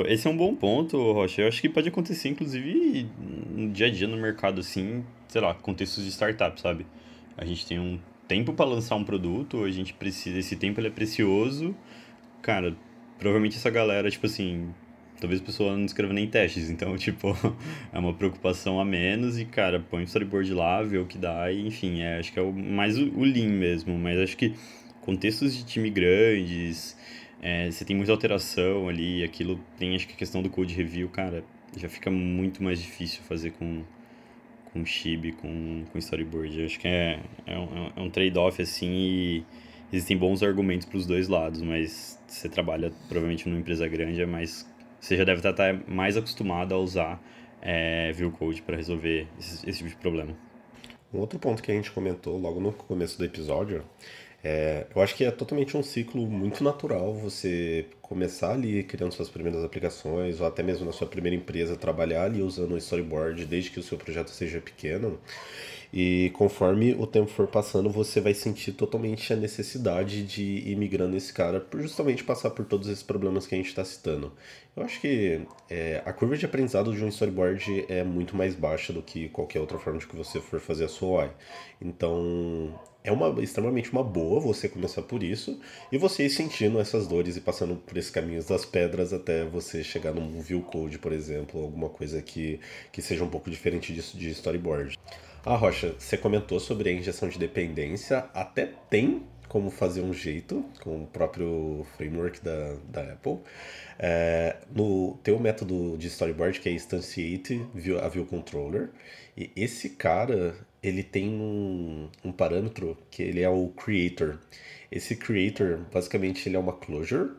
Esse 0.06 0.26
é 0.26 0.30
um 0.30 0.36
bom 0.36 0.54
ponto, 0.54 0.96
Rocha. 1.12 1.42
Eu 1.42 1.48
acho 1.48 1.60
que 1.60 1.68
pode 1.68 1.88
acontecer, 1.88 2.28
inclusive, 2.28 3.08
no 3.50 3.70
dia 3.70 3.86
a 3.86 3.90
dia 3.90 4.06
no 4.06 4.16
mercado, 4.16 4.60
assim, 4.60 5.04
sei 5.28 5.40
lá, 5.40 5.54
contextos 5.54 6.04
de 6.04 6.10
startup, 6.10 6.60
sabe? 6.60 6.86
A 7.36 7.44
gente 7.44 7.66
tem 7.66 7.78
um 7.78 7.98
tempo 8.28 8.52
para 8.52 8.66
lançar 8.66 8.96
um 8.96 9.04
produto, 9.04 9.64
a 9.64 9.70
gente 9.70 9.94
precisa, 9.94 10.38
esse 10.38 10.56
tempo 10.56 10.80
ele 10.80 10.88
é 10.88 10.90
precioso. 10.90 11.74
Cara, 12.42 12.76
provavelmente 13.18 13.56
essa 13.56 13.70
galera, 13.70 14.10
tipo 14.10 14.26
assim, 14.26 14.72
talvez 15.24 15.40
a 15.40 15.44
pessoa 15.44 15.74
não 15.74 15.86
escreva 15.86 16.12
nem 16.12 16.26
testes, 16.28 16.68
então, 16.68 16.96
tipo, 16.98 17.36
é 17.92 17.98
uma 17.98 18.12
preocupação 18.12 18.78
a 18.78 18.84
menos 18.84 19.38
e, 19.38 19.46
cara, 19.46 19.80
põe 19.80 20.02
o 20.02 20.04
storyboard 20.04 20.52
lá, 20.52 20.82
vê 20.82 20.98
o 20.98 21.06
que 21.06 21.16
dá 21.16 21.50
e, 21.50 21.66
enfim, 21.66 22.02
é, 22.02 22.18
acho 22.18 22.32
que 22.32 22.38
é 22.38 22.42
o, 22.42 22.52
mais 22.52 22.98
o, 22.98 23.08
o 23.18 23.24
lean 23.24 23.48
mesmo, 23.48 23.98
mas 23.98 24.18
acho 24.18 24.36
que 24.36 24.54
contextos 25.00 25.56
de 25.56 25.64
time 25.64 25.88
grandes, 25.88 26.96
é, 27.42 27.70
você 27.70 27.84
tem 27.84 27.96
muita 27.96 28.12
alteração 28.12 28.88
ali, 28.88 29.24
aquilo 29.24 29.58
tem, 29.78 29.96
acho 29.96 30.06
que 30.06 30.12
a 30.12 30.16
questão 30.16 30.42
do 30.42 30.50
code 30.50 30.74
review, 30.74 31.08
cara, 31.08 31.42
já 31.76 31.88
fica 31.88 32.10
muito 32.10 32.62
mais 32.62 32.80
difícil 32.80 33.22
fazer 33.22 33.52
com 33.52 33.82
com 34.72 34.84
Chibi, 34.84 35.30
com, 35.30 35.84
com 35.92 35.98
storyboard. 35.98 36.64
Acho 36.64 36.80
que 36.80 36.88
é, 36.88 37.20
é 37.46 37.56
um, 37.56 37.92
é 37.94 38.00
um 38.00 38.10
trade-off 38.10 38.60
assim 38.60 38.90
e 38.90 39.44
existem 39.92 40.16
bons 40.16 40.42
argumentos 40.42 40.84
para 40.84 40.98
os 40.98 41.06
dois 41.06 41.28
lados, 41.28 41.62
mas 41.62 42.18
você 42.26 42.48
trabalha 42.48 42.92
provavelmente 43.08 43.48
numa 43.48 43.60
empresa 43.60 43.86
grande, 43.86 44.20
é 44.20 44.26
mais 44.26 44.68
você 45.04 45.18
já 45.18 45.24
deve 45.24 45.46
estar 45.46 45.74
mais 45.86 46.16
acostumado 46.16 46.74
a 46.74 46.78
usar 46.78 47.22
é, 47.60 48.10
View 48.12 48.30
Code 48.30 48.62
para 48.62 48.74
resolver 48.74 49.28
esse, 49.38 49.68
esse, 49.68 49.78
tipo 49.78 49.90
de 49.90 49.96
problema. 49.96 50.34
Um 51.12 51.18
outro 51.18 51.38
ponto 51.38 51.62
que 51.62 51.70
a 51.70 51.74
gente 51.74 51.90
comentou 51.90 52.38
logo 52.38 52.58
no 52.58 52.72
começo 52.72 53.18
do 53.18 53.24
episódio, 53.24 53.84
é, 54.42 54.86
eu 54.96 55.02
acho 55.02 55.14
que 55.14 55.22
é 55.22 55.30
totalmente 55.30 55.76
um 55.76 55.82
ciclo 55.82 56.26
muito 56.26 56.64
natural 56.64 57.12
você 57.12 57.86
começar 58.00 58.52
ali 58.52 58.82
criando 58.82 59.12
suas 59.12 59.28
primeiras 59.28 59.62
aplicações, 59.62 60.40
ou 60.40 60.46
até 60.46 60.62
mesmo 60.62 60.86
na 60.86 60.92
sua 60.92 61.06
primeira 61.06 61.36
empresa, 61.36 61.76
trabalhar 61.76 62.24
ali 62.24 62.40
usando 62.40 62.72
o 62.72 62.78
storyboard 62.78 63.44
desde 63.44 63.70
que 63.70 63.80
o 63.80 63.82
seu 63.82 63.98
projeto 63.98 64.28
seja 64.28 64.58
pequeno. 64.58 65.20
E 65.96 66.30
conforme 66.30 66.92
o 66.94 67.06
tempo 67.06 67.30
for 67.30 67.46
passando, 67.46 67.88
você 67.88 68.20
vai 68.20 68.34
sentir 68.34 68.72
totalmente 68.72 69.32
a 69.32 69.36
necessidade 69.36 70.24
de 70.24 70.42
ir 70.42 70.74
migrando 70.74 71.16
esse 71.16 71.32
cara 71.32 71.60
por 71.60 71.80
justamente 71.80 72.24
passar 72.24 72.50
por 72.50 72.64
todos 72.64 72.88
esses 72.88 73.04
problemas 73.04 73.46
que 73.46 73.54
a 73.54 73.58
gente 73.58 73.68
está 73.68 73.84
citando. 73.84 74.32
Eu 74.74 74.82
acho 74.82 75.00
que 75.00 75.42
é, 75.70 76.02
a 76.04 76.12
curva 76.12 76.36
de 76.36 76.44
aprendizado 76.44 76.92
de 76.92 77.04
um 77.04 77.06
storyboard 77.06 77.86
é 77.88 78.02
muito 78.02 78.36
mais 78.36 78.56
baixa 78.56 78.92
do 78.92 79.04
que 79.04 79.28
qualquer 79.28 79.60
outra 79.60 79.78
forma 79.78 80.00
de 80.00 80.08
que 80.08 80.16
você 80.16 80.40
for 80.40 80.58
fazer 80.58 80.86
a 80.86 80.88
sua 80.88 81.26
UI. 81.26 81.30
Então, 81.80 82.74
é 83.04 83.12
uma, 83.12 83.40
extremamente 83.40 83.92
uma 83.92 84.02
boa 84.02 84.40
você 84.40 84.68
começar 84.68 85.02
por 85.02 85.22
isso 85.22 85.60
e 85.92 85.96
você 85.96 86.26
ir 86.26 86.30
sentindo 86.30 86.80
essas 86.80 87.06
dores 87.06 87.36
e 87.36 87.40
passando 87.40 87.76
por 87.76 87.96
esses 87.96 88.10
caminhos 88.10 88.46
das 88.46 88.64
pedras 88.64 89.12
até 89.12 89.44
você 89.44 89.84
chegar 89.84 90.12
num 90.12 90.40
view 90.40 90.60
code, 90.60 90.98
por 90.98 91.12
exemplo, 91.12 91.62
alguma 91.62 91.88
coisa 91.88 92.20
que, 92.20 92.58
que 92.90 93.00
seja 93.00 93.22
um 93.22 93.30
pouco 93.30 93.48
diferente 93.48 93.92
disso 93.92 94.18
de 94.18 94.28
storyboard. 94.30 94.98
Ah, 95.46 95.56
Rocha, 95.56 95.94
você 95.98 96.16
comentou 96.16 96.58
sobre 96.58 96.88
a 96.88 96.92
injeção 96.92 97.28
de 97.28 97.38
dependência. 97.38 98.24
Até 98.32 98.64
tem 98.88 99.24
como 99.46 99.70
fazer 99.70 100.00
um 100.00 100.14
jeito 100.14 100.64
com 100.82 101.02
o 101.02 101.06
próprio 101.06 101.86
framework 101.98 102.42
da, 102.42 102.76
da 102.88 103.12
Apple. 103.12 103.40
É, 103.98 104.56
no 104.74 105.18
teu 105.22 105.38
método 105.38 105.98
de 105.98 106.06
storyboard 106.06 106.60
que 106.60 106.70
é 106.70 106.72
instantiate 106.72 107.60
a 108.02 108.08
view 108.08 108.24
controller 108.24 108.88
e 109.36 109.50
esse 109.54 109.90
cara 109.90 110.56
ele 110.82 111.02
tem 111.02 111.28
um, 111.28 112.08
um 112.24 112.32
parâmetro 112.32 112.96
que 113.10 113.22
ele 113.22 113.42
é 113.42 113.48
o 113.48 113.68
creator 113.68 114.38
esse 114.90 115.14
creator 115.14 115.80
basicamente 115.92 116.48
ele 116.48 116.56
é 116.56 116.58
uma 116.58 116.72
closure 116.72 117.30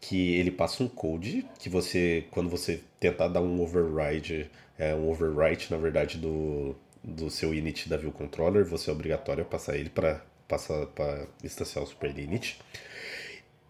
que 0.00 0.34
ele 0.34 0.50
passa 0.50 0.84
um 0.84 0.88
code 0.88 1.46
que 1.58 1.70
você 1.70 2.26
quando 2.30 2.50
você 2.50 2.82
tentar 3.00 3.28
dar 3.28 3.40
um 3.40 3.62
override 3.62 4.50
é 4.78 4.94
um 4.94 5.08
overwrite 5.08 5.70
na 5.70 5.78
verdade 5.78 6.18
do 6.18 6.76
do 7.02 7.30
seu 7.30 7.54
init 7.54 7.88
da 7.88 7.96
view 7.96 8.12
controller, 8.12 8.64
você 8.64 8.90
é 8.90 8.92
obrigatório 8.92 9.44
passar 9.44 9.76
ele 9.76 9.90
para 9.90 10.24
passar 10.46 10.86
para 10.86 11.26
instanciar 11.42 11.84
o 11.84 11.86
super 11.86 12.16
init. 12.16 12.60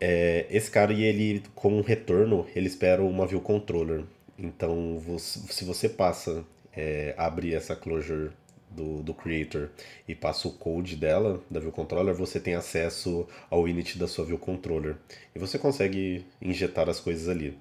É, 0.00 0.46
esse 0.50 0.70
cara 0.70 0.92
e 0.92 1.02
ele 1.02 1.42
como 1.54 1.80
retorno 1.80 2.46
ele 2.54 2.66
espera 2.66 3.02
uma 3.02 3.26
view 3.26 3.40
controller. 3.40 4.04
Então 4.38 4.98
você, 4.98 5.40
se 5.52 5.64
você 5.64 5.88
passa 5.88 6.44
é, 6.74 7.14
abre 7.16 7.54
essa 7.54 7.76
closure 7.76 8.30
do, 8.70 9.02
do 9.02 9.14
creator 9.14 9.70
e 10.08 10.14
passa 10.14 10.48
o 10.48 10.52
code 10.52 10.96
dela, 10.96 11.42
da 11.50 11.60
view 11.60 11.72
controller, 11.72 12.14
você 12.14 12.40
tem 12.40 12.54
acesso 12.54 13.26
ao 13.50 13.68
init 13.68 13.98
da 13.98 14.08
sua 14.08 14.24
view 14.24 14.38
controller. 14.38 14.96
E 15.34 15.38
você 15.38 15.58
consegue 15.58 16.24
injetar 16.40 16.88
as 16.88 16.98
coisas 16.98 17.28
ali. 17.28 17.56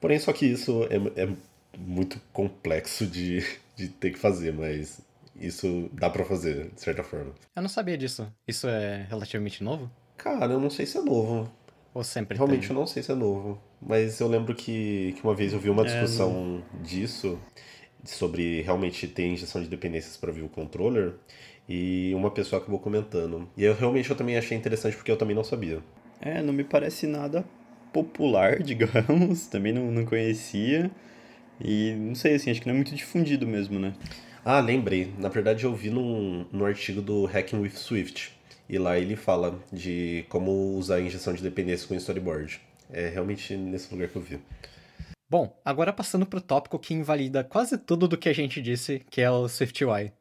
Porém, 0.00 0.18
só 0.18 0.32
que 0.32 0.46
isso 0.46 0.84
é, 0.84 1.22
é 1.22 1.28
muito 1.78 2.20
complexo 2.32 3.06
de, 3.06 3.44
de 3.76 3.88
ter 3.88 4.12
que 4.12 4.18
fazer, 4.18 4.52
mas 4.52 5.00
isso 5.40 5.88
dá 5.92 6.10
para 6.10 6.24
fazer, 6.24 6.70
de 6.70 6.80
certa 6.80 7.02
forma. 7.02 7.32
Eu 7.56 7.62
não 7.62 7.68
sabia 7.68 7.96
disso. 7.96 8.32
Isso 8.46 8.68
é 8.68 9.06
relativamente 9.08 9.64
novo? 9.64 9.90
Cara, 10.16 10.52
eu 10.52 10.60
não 10.60 10.70
sei 10.70 10.86
se 10.86 10.98
é 10.98 11.00
novo. 11.00 11.50
Ou 11.92 12.04
sempre 12.04 12.36
Realmente 12.36 12.68
tem? 12.68 12.76
eu 12.76 12.80
não 12.80 12.86
sei 12.86 13.02
se 13.02 13.10
é 13.10 13.14
novo. 13.14 13.60
Mas 13.80 14.20
eu 14.20 14.28
lembro 14.28 14.54
que, 14.54 15.14
que 15.16 15.24
uma 15.24 15.34
vez 15.34 15.52
eu 15.52 15.58
vi 15.58 15.70
uma 15.70 15.82
é, 15.82 15.86
discussão 15.86 16.62
é, 16.78 16.82
disso, 16.82 17.38
sobre 18.04 18.62
realmente 18.62 19.08
ter 19.08 19.26
injeção 19.26 19.62
de 19.62 19.68
dependências 19.68 20.16
para 20.16 20.30
view 20.30 20.48
controller, 20.48 21.14
e 21.68 22.12
uma 22.14 22.30
pessoa 22.30 22.60
acabou 22.60 22.78
comentando. 22.78 23.48
E 23.56 23.64
eu 23.64 23.74
realmente 23.74 24.10
eu 24.10 24.16
também 24.16 24.36
achei 24.36 24.56
interessante 24.56 24.96
porque 24.96 25.10
eu 25.10 25.16
também 25.16 25.34
não 25.34 25.44
sabia. 25.44 25.80
É, 26.20 26.42
não 26.42 26.52
me 26.52 26.64
parece 26.64 27.06
nada 27.06 27.44
popular, 27.92 28.60
digamos, 28.62 29.46
também 29.46 29.72
não, 29.72 29.90
não 29.90 30.04
conhecia. 30.04 30.90
E 31.62 31.92
não 31.92 32.14
sei, 32.14 32.34
assim, 32.34 32.50
acho 32.50 32.60
que 32.60 32.66
não 32.66 32.74
é 32.74 32.76
muito 32.76 32.94
difundido 32.94 33.46
mesmo, 33.46 33.78
né? 33.78 33.94
Ah, 34.44 34.60
lembrei. 34.60 35.12
Na 35.18 35.28
verdade, 35.28 35.64
eu 35.64 35.74
vi 35.74 35.90
num, 35.90 36.46
num 36.50 36.64
artigo 36.64 37.02
do 37.02 37.26
Hacking 37.26 37.58
with 37.58 37.72
Swift. 37.72 38.32
E 38.68 38.78
lá 38.78 38.98
ele 38.98 39.16
fala 39.16 39.58
de 39.72 40.24
como 40.28 40.76
usar 40.76 40.96
a 40.96 41.00
injeção 41.00 41.34
de 41.34 41.42
dependência 41.42 41.86
com 41.86 41.94
storyboard. 41.94 42.60
É 42.90 43.08
realmente 43.08 43.54
nesse 43.56 43.92
lugar 43.92 44.08
que 44.08 44.16
eu 44.16 44.22
vi. 44.22 44.40
Bom, 45.28 45.54
agora 45.64 45.92
passando 45.92 46.24
para 46.24 46.38
o 46.38 46.42
tópico 46.42 46.78
que 46.78 46.94
invalida 46.94 47.44
quase 47.44 47.76
tudo 47.76 48.08
do 48.08 48.16
que 48.16 48.28
a 48.28 48.32
gente 48.32 48.62
disse, 48.62 49.00
que 49.10 49.20
é 49.20 49.30
o 49.30 49.46
SwiftUI. 49.46 50.12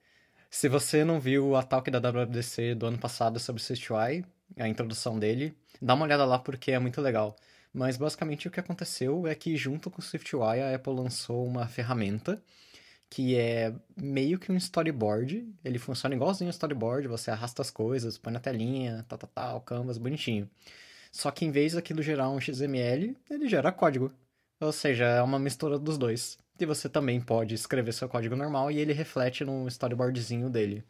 Se 0.52 0.68
você 0.68 1.04
não 1.04 1.20
viu 1.20 1.54
o 1.54 1.64
talk 1.64 1.90
da 1.90 2.00
WWDC 2.00 2.76
do 2.76 2.88
ano 2.88 2.98
passado 2.98 3.40
sobre 3.40 3.62
o 3.62 3.64
SwiftUI, 3.64 4.26
a 4.58 4.68
introdução 4.68 5.18
dele, 5.18 5.54
dá 5.82 5.94
uma 5.94 6.06
olhada 6.06 6.26
lá 6.26 6.38
porque 6.38 6.72
é 6.72 6.80
muito 6.80 7.02
legal. 7.02 7.36
Mas 7.74 7.98
basicamente 7.98 8.48
o 8.48 8.52
que 8.52 8.60
aconteceu 8.60 9.28
é 9.28 9.34
que 9.34 9.56
junto 9.56 9.90
com 9.90 10.00
o 10.00 10.04
SwiftUI 10.04 10.60
a 10.60 10.76
Apple 10.76 10.94
lançou 10.94 11.46
uma 11.46 11.68
ferramenta 11.68 12.42
que 13.10 13.36
é 13.36 13.74
meio 13.98 14.38
que 14.38 14.52
um 14.52 14.56
storyboard. 14.58 15.48
Ele 15.64 15.80
funciona 15.80 16.16
igualzinho 16.16 16.48
um 16.48 16.52
storyboard, 16.52 17.08
você 17.08 17.32
arrasta 17.32 17.62
as 17.62 17.72
coisas, 17.72 18.18
põe 18.18 18.32
na 18.32 18.40
telinha, 18.40 19.06
tal, 19.08 19.18
tal, 19.18 19.30
tal, 19.34 19.62
canvas, 19.62 19.98
bonitinho. 19.98 20.50
Só 21.12 21.32
que 21.32 21.46
em 21.46 21.52
vez 21.52 21.74
daquilo 21.74 22.04
gerar 22.04 22.30
um 22.30 22.40
XML, 22.40 23.18
ele 23.30 23.50
gera 23.50 23.72
código. 23.72 24.12
Ou 24.62 24.72
seja, 24.72 25.06
é 25.06 25.22
uma 25.22 25.40
mistura 25.40 25.80
dos 25.80 25.98
dois. 25.98 26.38
E 26.60 26.66
você 26.66 26.90
também 26.90 27.22
pode 27.22 27.56
escrever 27.56 27.94
seu 27.94 28.10
código 28.10 28.36
normal 28.36 28.70
e 28.70 28.80
ele 28.80 28.94
reflete 28.94 29.46
no 29.46 29.68
storyboardzinho 29.68 30.50
dele. 30.50 30.84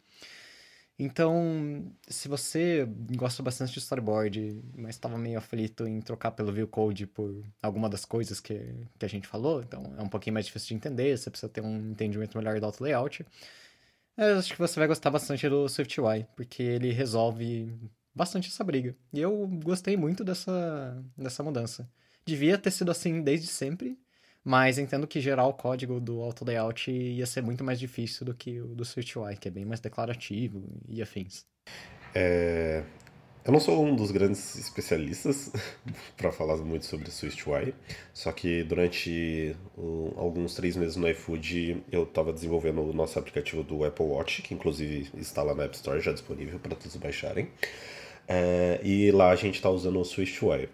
Então, 1.02 1.90
se 2.06 2.28
você 2.28 2.86
gosta 3.16 3.42
bastante 3.42 3.72
de 3.72 3.78
storyboard, 3.78 4.62
mas 4.76 4.96
estava 4.96 5.16
meio 5.16 5.38
aflito 5.38 5.86
em 5.86 5.98
trocar 6.02 6.30
pelo 6.32 6.52
view 6.52 6.68
code 6.68 7.06
por 7.06 7.42
alguma 7.62 7.88
das 7.88 8.04
coisas 8.04 8.38
que, 8.38 8.74
que 8.98 9.06
a 9.06 9.08
gente 9.08 9.26
falou, 9.26 9.62
então 9.62 9.82
é 9.96 10.02
um 10.02 10.10
pouquinho 10.10 10.34
mais 10.34 10.44
difícil 10.44 10.68
de 10.68 10.74
entender, 10.74 11.16
você 11.16 11.30
precisa 11.30 11.50
ter 11.50 11.62
um 11.62 11.92
entendimento 11.92 12.36
melhor 12.36 12.60
do 12.60 12.66
auto 12.66 12.84
layout. 12.84 13.24
Eu 14.14 14.38
acho 14.40 14.52
que 14.52 14.58
você 14.58 14.78
vai 14.78 14.86
gostar 14.86 15.08
bastante 15.10 15.48
do 15.48 15.66
SwiftUI, 15.70 16.26
porque 16.36 16.62
ele 16.62 16.92
resolve 16.92 17.72
bastante 18.14 18.48
essa 18.48 18.62
briga. 18.62 18.94
E 19.10 19.20
eu 19.20 19.48
gostei 19.64 19.96
muito 19.96 20.22
dessa, 20.22 21.02
dessa 21.16 21.42
mudança. 21.42 21.90
Devia 22.26 22.58
ter 22.58 22.72
sido 22.72 22.90
assim 22.90 23.22
desde 23.22 23.46
sempre, 23.46 23.98
mas 24.44 24.78
entendo 24.78 25.06
que 25.06 25.20
gerar 25.20 25.46
o 25.46 25.52
código 25.52 26.00
do 26.00 26.20
auto 26.20 26.44
layout 26.44 26.90
ia 26.90 27.26
ser 27.26 27.42
muito 27.42 27.62
mais 27.62 27.78
difícil 27.78 28.24
do 28.24 28.34
que 28.34 28.60
o 28.60 28.68
do 28.68 28.84
SwiftUI, 28.84 29.36
que 29.36 29.48
é 29.48 29.50
bem 29.50 29.64
mais 29.64 29.80
declarativo 29.80 30.62
e 30.88 31.02
afins. 31.02 31.44
É... 32.14 32.82
Eu 33.42 33.52
não 33.52 33.60
sou 33.60 33.82
um 33.82 33.96
dos 33.96 34.10
grandes 34.10 34.54
especialistas 34.56 35.50
para 36.16 36.30
falar 36.30 36.58
muito 36.58 36.84
sobre 36.84 37.10
SwiftUI, 37.10 37.74
só 38.12 38.30
que 38.32 38.62
durante 38.64 39.56
um, 39.78 40.12
alguns 40.16 40.54
três 40.54 40.76
meses 40.76 40.96
no 40.96 41.08
iFood 41.08 41.82
eu 41.90 42.02
estava 42.02 42.34
desenvolvendo 42.34 42.82
o 42.82 42.92
nosso 42.92 43.18
aplicativo 43.18 43.62
do 43.62 43.82
Apple 43.84 44.04
Watch, 44.04 44.42
que 44.42 44.52
inclusive 44.52 45.10
está 45.16 45.42
lá 45.42 45.54
na 45.54 45.64
App 45.64 45.74
Store, 45.74 46.00
já 46.00 46.12
disponível 46.12 46.58
para 46.58 46.76
todos 46.76 46.94
baixarem. 46.96 47.48
É... 48.28 48.78
E 48.82 49.10
lá 49.10 49.30
a 49.30 49.36
gente 49.36 49.54
está 49.54 49.70
usando 49.70 49.98
o 49.98 50.04
SwiftUI. 50.04 50.68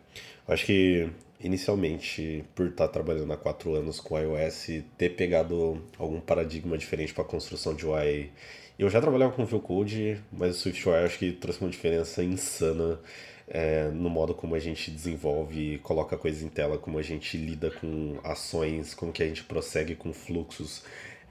Acho 0.49 0.67
que 0.67 1.09
inicialmente, 1.41 2.45
por 2.55 2.67
estar 2.67 2.89
trabalhando 2.89 3.33
há 3.33 3.37
quatro 3.37 3.75
anos 3.75 4.01
com 4.01 4.19
iOS, 4.19 4.83
ter 4.97 5.11
pegado 5.11 5.83
algum 5.99 6.21
paradigma 6.21 6.77
diferente 6.79 7.13
para 7.13 7.25
a 7.25 7.27
construção 7.27 7.75
de 7.75 7.87
UI. 7.87 8.31
Eu 8.79 8.91
já 8.91 9.01
trabalhava 9.01 9.33
com 9.33 9.45
Vue 9.45 9.61
Code, 9.61 10.21
mas 10.33 10.57
o 10.57 10.59
SwiftUI 10.61 11.05
acho 11.05 11.19
que 11.19 11.33
trouxe 11.33 11.61
uma 11.61 11.71
diferença 11.71 12.23
insana 12.23 13.01
é, 13.49 13.89
no 13.91 14.11
modo 14.11 14.35
como 14.35 14.55
a 14.55 14.59
gente 14.59 14.91
desenvolve, 14.91 15.79
coloca 15.79 16.17
coisas 16.17 16.43
em 16.43 16.49
tela, 16.49 16.79
como 16.79 16.99
a 16.99 17.03
gente 17.03 17.37
lida 17.37 17.71
com 17.71 18.19
ações, 18.25 18.93
como 18.93 19.13
que 19.13 19.23
a 19.23 19.27
gente 19.27 19.45
prossegue 19.45 19.95
com 19.95 20.13
fluxos. 20.13 20.83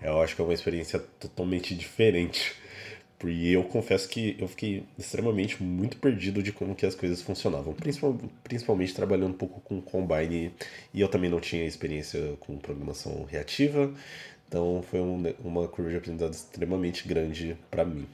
Eu 0.02 0.22
acho 0.22 0.36
que 0.36 0.42
é 0.42 0.46
uma 0.46 0.54
experiência 0.54 1.00
totalmente 1.20 1.76
diferente 1.76 2.56
e 3.24 3.54
eu 3.54 3.64
confesso 3.64 4.10
que 4.10 4.36
eu 4.38 4.48
fiquei 4.48 4.84
extremamente 4.98 5.64
muito 5.64 5.98
perdido 5.98 6.44
de 6.44 6.52
como 6.52 6.76
que 6.76 6.86
as 6.86 6.94
coisas 6.94 7.22
funcionavam, 7.22 7.74
principalmente 8.44 8.94
trabalhando 8.94 9.32
um 9.32 9.38
pouco 9.38 9.62
com 9.62 9.82
Combine 9.82 10.52
e 10.94 11.02
eu 11.02 11.08
também 11.08 11.30
não 11.30 11.40
tinha 11.40 11.66
experiência 11.66 12.36
com 12.42 12.58
programação 12.58 13.24
reativa, 13.24 13.94
então 14.48 14.84
foi 14.90 15.00
um, 15.00 15.24
uma 15.44 15.68
curva 15.68 15.92
de 15.92 15.98
aprendizado 15.98 16.34
extremamente 16.34 17.08
grande 17.08 17.58
para 17.72 17.86
mim. 17.86 18.06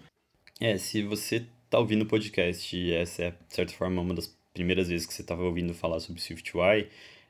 É, 0.60 0.78
se 0.78 1.02
você 1.02 1.46
tá 1.70 1.80
ouvindo 1.80 2.04
o 2.04 2.06
podcast 2.06 2.76
e 2.76 2.94
essa 2.94 3.24
é, 3.24 3.32
de 3.32 3.56
certa 3.56 3.74
forma, 3.74 4.02
uma 4.02 4.14
das 4.14 4.32
primeiras 4.54 4.88
vezes 4.88 5.08
que 5.08 5.14
você 5.14 5.22
estava 5.22 5.44
ouvindo 5.44 5.74
falar 5.74 6.00
sobre 6.00 6.22
SwiftUI, 6.22 6.88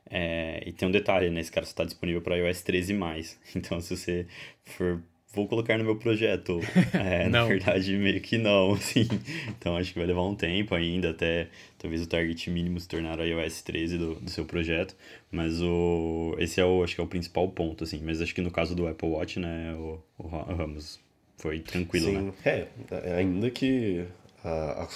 é, 0.09 0.61
e 0.65 0.73
tem 0.73 0.87
um 0.87 0.91
detalhe, 0.91 1.29
né? 1.29 1.39
Esse 1.39 1.51
cara 1.51 1.65
só 1.65 1.71
está 1.71 1.83
disponível 1.85 2.21
para 2.21 2.35
iOS 2.35 2.61
13+. 2.63 3.37
Então, 3.55 3.79
se 3.79 3.95
você 3.95 4.27
for 4.65 5.01
vou 5.33 5.47
colocar 5.47 5.77
no 5.77 5.83
meu 5.83 5.95
projeto. 5.95 6.59
É, 6.93 7.27
na 7.27 7.45
verdade, 7.45 7.95
meio 7.97 8.19
que 8.21 8.37
não, 8.37 8.73
assim. 8.75 9.07
Então 9.47 9.77
acho 9.77 9.93
que 9.93 9.99
vai 9.99 10.07
levar 10.07 10.23
um 10.23 10.35
tempo 10.35 10.75
ainda 10.75 11.11
até 11.11 11.47
talvez 11.77 12.01
o 12.01 12.07
target 12.07 12.49
mínimo 12.49 12.79
se 12.79 12.87
tornar 12.87 13.19
o 13.19 13.23
iOS 13.23 13.61
13 13.61 13.97
do, 13.97 14.15
do 14.15 14.29
seu 14.29 14.45
projeto. 14.45 14.95
Mas 15.31 15.61
o, 15.61 16.35
esse 16.37 16.59
é 16.59 16.65
o, 16.65 16.83
acho 16.83 16.95
que 16.95 17.01
é 17.01 17.03
o 17.03 17.07
principal 17.07 17.47
ponto, 17.49 17.83
assim. 17.83 18.01
Mas 18.03 18.21
acho 18.21 18.35
que 18.35 18.41
no 18.41 18.51
caso 18.51 18.75
do 18.75 18.87
Apple 18.87 19.09
Watch, 19.09 19.39
né, 19.39 19.73
o, 19.73 19.99
o 20.17 20.27
Ramos 20.27 20.99
foi 21.37 21.59
tranquilo, 21.59 22.05
Sim, 22.05 22.33
né? 22.45 22.67
É, 22.91 23.15
ainda 23.15 23.49
que 23.49 24.05
a, 24.43 24.83
a, 24.83 24.87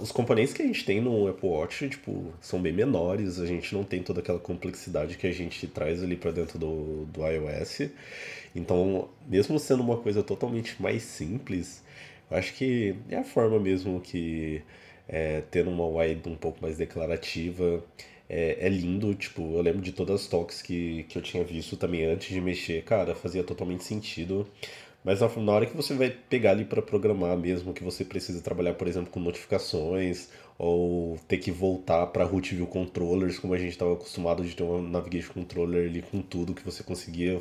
os 0.00 0.12
componentes 0.12 0.54
que 0.54 0.62
a 0.62 0.66
gente 0.66 0.84
tem 0.84 1.00
no 1.00 1.28
Apple 1.28 1.48
Watch, 1.48 1.88
tipo, 1.88 2.32
são 2.40 2.60
bem 2.60 2.72
menores, 2.72 3.38
a 3.38 3.46
gente 3.46 3.74
não 3.74 3.84
tem 3.84 4.02
toda 4.02 4.20
aquela 4.20 4.38
complexidade 4.38 5.16
que 5.16 5.26
a 5.26 5.32
gente 5.32 5.66
traz 5.66 6.02
ali 6.02 6.16
para 6.16 6.30
dentro 6.30 6.58
do, 6.58 7.06
do 7.06 7.26
iOS. 7.26 7.90
Então, 8.54 9.08
mesmo 9.26 9.58
sendo 9.58 9.82
uma 9.82 9.96
coisa 9.96 10.22
totalmente 10.22 10.80
mais 10.80 11.02
simples, 11.02 11.82
eu 12.30 12.36
acho 12.36 12.54
que 12.54 12.94
é 13.08 13.16
a 13.16 13.24
forma 13.24 13.58
mesmo 13.58 14.00
que 14.00 14.62
é, 15.08 15.42
tendo 15.50 15.70
uma 15.70 15.86
web 15.86 16.28
um 16.28 16.36
pouco 16.36 16.58
mais 16.62 16.76
declarativa 16.76 17.82
é, 18.28 18.58
é, 18.66 18.68
lindo. 18.68 19.14
Tipo, 19.14 19.42
eu 19.56 19.62
lembro 19.62 19.82
de 19.82 19.92
todas 19.92 20.22
as 20.22 20.26
talks 20.26 20.62
que, 20.62 21.04
que 21.04 21.18
eu 21.18 21.22
tinha 21.22 21.44
visto 21.44 21.76
também 21.76 22.04
antes 22.04 22.28
de 22.28 22.40
mexer, 22.40 22.82
cara, 22.84 23.14
fazia 23.14 23.44
totalmente 23.44 23.84
sentido. 23.84 24.48
Mas 25.04 25.20
na, 25.20 25.52
hora 25.52 25.66
que 25.66 25.76
você 25.76 25.94
vai 25.94 26.10
pegar 26.10 26.52
ali 26.52 26.64
para 26.64 26.80
programar 26.80 27.36
mesmo, 27.36 27.72
que 27.74 27.82
você 27.82 28.04
precisa 28.04 28.40
trabalhar, 28.40 28.74
por 28.74 28.86
exemplo, 28.86 29.10
com 29.10 29.18
notificações, 29.18 30.28
ou 30.56 31.18
ter 31.26 31.38
que 31.38 31.50
voltar 31.50 32.06
para 32.08 32.24
root 32.24 32.54
view 32.54 32.66
controllers, 32.66 33.38
como 33.38 33.52
a 33.54 33.58
gente 33.58 33.72
estava 33.72 33.94
acostumado 33.94 34.44
de 34.44 34.54
ter 34.54 34.62
um 34.62 34.80
navigation 34.80 35.32
controller 35.32 35.88
ali 35.88 36.02
com 36.02 36.22
tudo 36.22 36.54
que 36.54 36.62
você 36.64 36.84
conseguia 36.84 37.40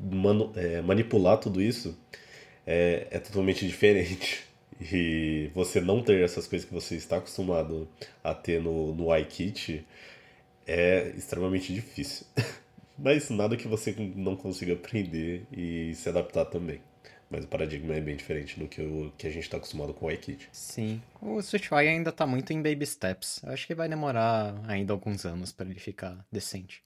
manu, 0.00 0.52
é, 0.56 0.80
manipular 0.80 1.38
tudo 1.38 1.60
isso 1.60 1.96
é, 2.66 3.06
é 3.10 3.18
totalmente 3.18 3.66
diferente. 3.68 4.46
E 4.80 5.50
você 5.54 5.80
não 5.80 6.02
ter 6.02 6.22
essas 6.22 6.46
coisas 6.46 6.66
que 6.66 6.72
você 6.72 6.94
está 6.94 7.16
acostumado 7.16 7.88
a 8.22 8.32
ter 8.32 8.62
no, 8.62 8.94
no 8.94 9.16
iKit 9.16 9.84
é 10.66 11.12
extremamente 11.16 11.72
difícil. 11.74 12.26
Mas 12.98 13.30
nada 13.30 13.56
que 13.56 13.68
você 13.68 13.94
não 14.16 14.34
consiga 14.34 14.72
aprender 14.72 15.46
e 15.52 15.94
se 15.94 16.08
adaptar 16.08 16.46
também. 16.46 16.80
Mas 17.30 17.44
o 17.44 17.48
paradigma 17.48 17.94
é 17.94 18.00
bem 18.00 18.16
diferente 18.16 18.58
do 18.58 18.66
que, 18.66 18.80
o, 18.80 19.12
que 19.16 19.26
a 19.26 19.30
gente 19.30 19.42
está 19.42 19.58
acostumado 19.58 19.92
com 19.92 20.06
o 20.06 20.10
iKit. 20.10 20.48
Sim. 20.50 21.00
O 21.20 21.40
SwiftUI 21.40 21.86
ainda 21.86 22.08
está 22.10 22.26
muito 22.26 22.52
em 22.52 22.62
baby 22.62 22.86
steps. 22.86 23.42
Eu 23.42 23.52
acho 23.52 23.66
que 23.66 23.74
vai 23.74 23.88
demorar 23.88 24.54
ainda 24.66 24.94
alguns 24.94 25.26
anos 25.26 25.52
para 25.52 25.68
ele 25.68 25.78
ficar 25.78 26.24
decente. 26.32 26.82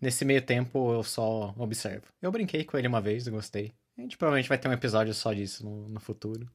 Nesse 0.00 0.24
meio 0.24 0.40
tempo, 0.40 0.92
eu 0.92 1.04
só 1.04 1.54
observo. 1.58 2.06
Eu 2.20 2.32
brinquei 2.32 2.64
com 2.64 2.78
ele 2.78 2.88
uma 2.88 3.00
vez, 3.00 3.26
eu 3.26 3.32
gostei. 3.32 3.72
A 3.96 4.00
gente 4.00 4.16
provavelmente 4.16 4.48
vai 4.48 4.56
ter 4.56 4.66
um 4.66 4.72
episódio 4.72 5.12
só 5.12 5.32
disso 5.32 5.64
no, 5.64 5.88
no 5.88 6.00
futuro. 6.00 6.50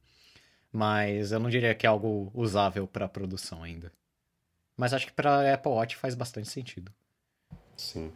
Mas 0.72 1.30
eu 1.30 1.38
não 1.38 1.48
diria 1.48 1.74
que 1.74 1.86
é 1.86 1.88
algo 1.88 2.30
usável 2.34 2.86
para 2.88 3.08
produção 3.08 3.62
ainda. 3.62 3.92
Mas 4.76 4.92
acho 4.92 5.06
que 5.06 5.12
para 5.12 5.54
Apple 5.54 5.72
Watch 5.72 5.96
faz 5.96 6.14
bastante 6.14 6.48
sentido. 6.48 6.92
Sim. 7.76 8.12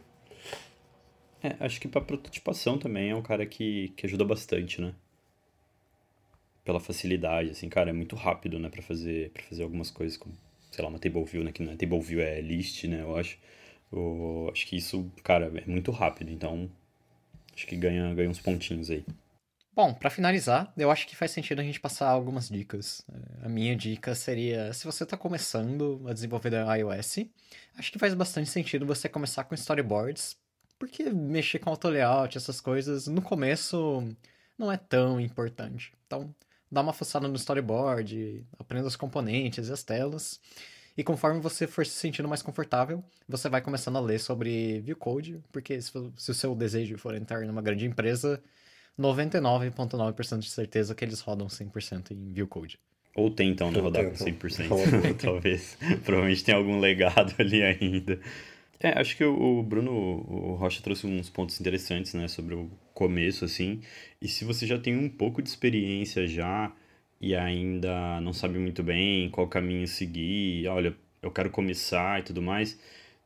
É, 1.43 1.57
acho 1.59 1.81
que 1.81 1.89
para 1.89 1.99
prototipação 1.99 2.77
também 2.77 3.09
é 3.09 3.15
um 3.15 3.21
cara 3.21 3.45
que, 3.45 3.89
que 3.97 4.05
ajuda 4.05 4.23
bastante, 4.23 4.79
né? 4.79 4.95
Pela 6.63 6.79
facilidade, 6.79 7.49
assim, 7.49 7.67
cara, 7.67 7.89
é 7.89 7.93
muito 7.93 8.15
rápido, 8.15 8.57
né, 8.57 8.69
para 8.69 8.81
fazer 8.81 9.31
para 9.31 9.43
fazer 9.43 9.63
algumas 9.63 9.91
coisas 9.91 10.17
como, 10.17 10.33
sei 10.71 10.81
lá, 10.81 10.89
uma 10.89 10.97
table 10.97 11.25
view, 11.25 11.43
né, 11.43 11.51
que 11.51 11.61
não 11.61 11.73
é 11.73 11.75
table 11.75 11.99
view 11.99 12.21
é 12.21 12.39
list, 12.39 12.85
né, 12.85 13.01
eu 13.01 13.17
acho. 13.17 13.37
Eu 13.91 14.49
acho 14.51 14.65
que 14.65 14.77
isso, 14.77 15.11
cara, 15.23 15.51
é 15.53 15.69
muito 15.69 15.91
rápido, 15.91 16.31
então 16.31 16.71
acho 17.53 17.67
que 17.67 17.75
ganha, 17.75 18.13
ganha 18.15 18.29
uns 18.29 18.39
pontinhos 18.39 18.89
aí. 18.89 19.05
Bom, 19.75 19.93
para 19.93 20.09
finalizar, 20.09 20.71
eu 20.77 20.89
acho 20.91 21.07
que 21.07 21.15
faz 21.15 21.31
sentido 21.31 21.59
a 21.59 21.63
gente 21.63 21.79
passar 21.79 22.07
algumas 22.07 22.47
dicas. 22.47 23.05
A 23.41 23.49
minha 23.49 23.75
dica 23.75 24.15
seria, 24.15 24.71
se 24.71 24.85
você 24.85 25.03
está 25.03 25.17
começando 25.17 26.05
a 26.07 26.13
desenvolver 26.13 26.53
iOS, 26.53 27.25
acho 27.77 27.91
que 27.91 27.99
faz 27.99 28.13
bastante 28.13 28.49
sentido 28.49 28.85
você 28.85 29.09
começar 29.09 29.43
com 29.43 29.55
storyboards, 29.55 30.37
porque 30.83 31.09
mexer 31.09 31.59
com 31.59 31.69
auto 31.69 31.87
layout, 31.87 32.37
essas 32.37 32.59
coisas, 32.59 33.07
no 33.07 33.21
começo 33.21 34.05
não 34.57 34.69
é 34.69 34.75
tão 34.75 35.17
importante. 35.17 35.93
Então, 36.05 36.35
dá 36.69 36.81
uma 36.81 36.91
fuçada 36.91 37.25
no 37.25 37.37
storyboard, 37.37 38.45
aprenda 38.59 38.85
os 38.85 38.97
componentes 38.97 39.69
e 39.69 39.71
as 39.71 39.81
telas, 39.81 40.41
e 40.97 41.01
conforme 41.01 41.39
você 41.39 41.67
for 41.67 41.85
se 41.85 41.93
sentindo 41.93 42.27
mais 42.27 42.41
confortável, 42.41 43.01
você 43.29 43.47
vai 43.47 43.61
começando 43.61 43.95
a 43.95 44.01
ler 44.01 44.19
sobre 44.19 44.81
Vue 44.81 44.93
Code, 44.93 45.41
porque 45.53 45.81
se, 45.81 45.89
se 46.17 46.31
o 46.31 46.33
seu 46.33 46.53
desejo 46.53 46.97
for 46.97 47.15
entrar 47.15 47.45
numa 47.45 47.61
grande 47.61 47.85
empresa, 47.85 48.43
99,9% 48.99 50.39
de 50.39 50.49
certeza 50.49 50.93
que 50.93 51.05
eles 51.05 51.21
rodam 51.21 51.47
100% 51.47 52.11
em 52.11 52.33
Vue 52.33 52.45
Code. 52.45 52.77
Ou 53.15 53.31
tentam 53.31 53.71
né, 53.71 53.79
rodar 53.79 54.03
com 54.03 54.15
100%, 54.15 55.15
talvez. 55.23 55.77
Provavelmente 56.03 56.43
tem 56.43 56.53
algum 56.53 56.77
legado 56.81 57.33
ali 57.39 57.63
ainda. 57.63 58.19
É, 58.83 58.99
acho 58.99 59.15
que 59.15 59.23
o 59.23 59.63
Bruno 59.63 59.91
o 59.91 60.55
Rocha 60.55 60.81
trouxe 60.83 61.07
uns 61.07 61.29
pontos 61.29 61.59
interessantes, 61.59 62.13
né, 62.13 62.27
sobre 62.27 62.53
o 62.55 62.69
começo, 62.93 63.45
assim. 63.45 63.81
E 64.21 64.27
se 64.27 64.43
você 64.43 64.67
já 64.67 64.77
tem 64.77 64.97
um 64.97 65.09
pouco 65.09 65.41
de 65.41 65.47
experiência 65.49 66.27
já 66.27 66.71
e 67.21 67.33
ainda 67.35 68.19
não 68.21 68.33
sabe 68.33 68.59
muito 68.59 68.83
bem 68.83 69.29
qual 69.29 69.47
caminho 69.47 69.87
seguir, 69.87 70.67
olha, 70.67 70.95
eu 71.21 71.31
quero 71.31 71.49
começar 71.49 72.19
e 72.19 72.23
tudo 72.23 72.41
mais, 72.41 72.77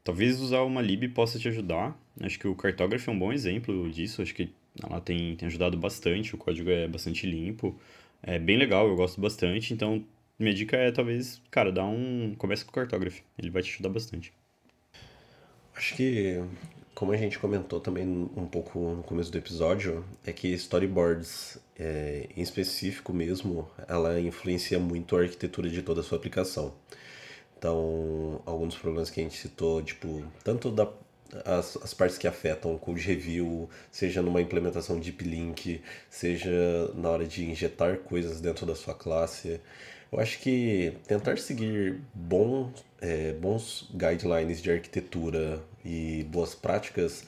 talvez 0.04 0.40
usar 0.40 0.62
uma 0.62 0.82
lib 0.82 1.08
possa 1.10 1.40
te 1.40 1.48
ajudar. 1.48 1.98
Acho 2.22 2.38
que 2.40 2.48
o 2.48 2.56
Cartography 2.56 3.10
é 3.10 3.12
um 3.14 3.18
bom 3.20 3.34
exemplo 3.34 3.90
disso, 3.92 4.22
acho 4.22 4.36
que 4.36 4.52
ela 4.84 5.02
tem, 5.02 5.36
tem 5.36 5.48
ajudado 5.48 5.76
bastante, 5.78 6.36
o 6.36 6.38
código 6.38 6.70
é 6.70 6.88
bastante 6.88 7.26
limpo, 7.26 7.76
é 8.22 8.38
bem 8.40 8.58
legal, 8.58 8.88
eu 8.88 8.96
gosto 8.96 9.20
bastante, 9.20 9.74
então 9.74 10.06
minha 10.38 10.54
dica 10.54 10.78
é 10.78 10.92
talvez, 10.92 11.42
cara, 11.50 11.72
dá 11.72 11.84
um. 11.86 12.36
Começa 12.38 12.64
com 12.64 12.70
o 12.72 12.74
Cartography, 12.76 13.24
ele 13.40 13.50
vai 13.50 13.64
te 13.64 13.72
ajudar 13.72 13.90
bastante. 13.90 14.32
Acho 15.78 15.94
que, 15.96 16.44
como 16.96 17.12
a 17.12 17.18
gente 17.18 17.38
comentou 17.38 17.80
também 17.80 18.04
um 18.36 18.48
pouco 18.48 18.80
no 18.80 19.04
começo 19.04 19.32
do 19.32 19.38
episódio, 19.38 20.04
é 20.26 20.34
que 20.34 20.48
storyboards, 20.56 21.60
é, 21.78 22.28
em 22.36 22.42
específico 22.42 23.14
mesmo, 23.14 23.70
ela 23.88 24.20
influencia 24.20 24.80
muito 24.80 25.16
a 25.16 25.22
arquitetura 25.22 25.70
de 25.70 25.84
toda 25.84 26.02
a 26.02 26.04
sua 26.04 26.18
aplicação. 26.18 26.74
Então, 27.56 28.42
alguns 28.44 28.76
problemas 28.76 29.12
que 29.12 29.20
a 29.20 29.24
gente 29.24 29.38
citou, 29.38 29.84
tipo, 29.84 30.24
tanto 30.44 30.72
da, 30.72 30.92
as, 31.46 31.78
as 31.84 31.94
partes 31.94 32.18
que 32.18 32.28
afetam 32.28 32.74
o 32.74 32.80
code 32.80 33.02
review, 33.02 33.70
seja 33.92 34.22
numa 34.22 34.42
implementação 34.42 35.00
de 35.00 35.12
deep 35.12 35.24
link, 35.24 35.82
seja 36.10 36.52
na 36.96 37.10
hora 37.10 37.26
de 37.26 37.46
injetar 37.46 37.98
coisas 37.98 38.42
dentro 38.42 38.66
da 38.66 38.76
sua 38.76 38.94
classe. 38.94 39.60
Eu 40.12 40.20
acho 40.20 40.40
que 40.40 40.94
tentar 41.08 41.38
seguir 41.38 42.00
bom, 42.14 42.72
é, 43.02 43.34
bons 43.34 43.90
guidelines 43.92 44.62
de 44.62 44.72
arquitetura 44.72 45.62
e 45.84 46.26
boas 46.30 46.56
práticas 46.56 47.26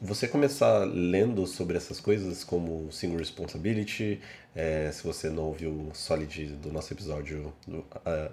você 0.00 0.26
começar 0.26 0.84
lendo 0.84 1.46
sobre 1.46 1.76
essas 1.76 2.00
coisas 2.00 2.42
como 2.42 2.90
single 2.90 3.18
responsibility, 3.18 4.20
é, 4.54 4.90
se 4.92 5.02
você 5.02 5.28
não 5.28 5.44
ouviu 5.44 5.70
o 5.70 5.90
Solid 5.94 6.46
do 6.56 6.70
nosso 6.70 6.92
episódio, 6.92 7.52
uh, 7.68 7.82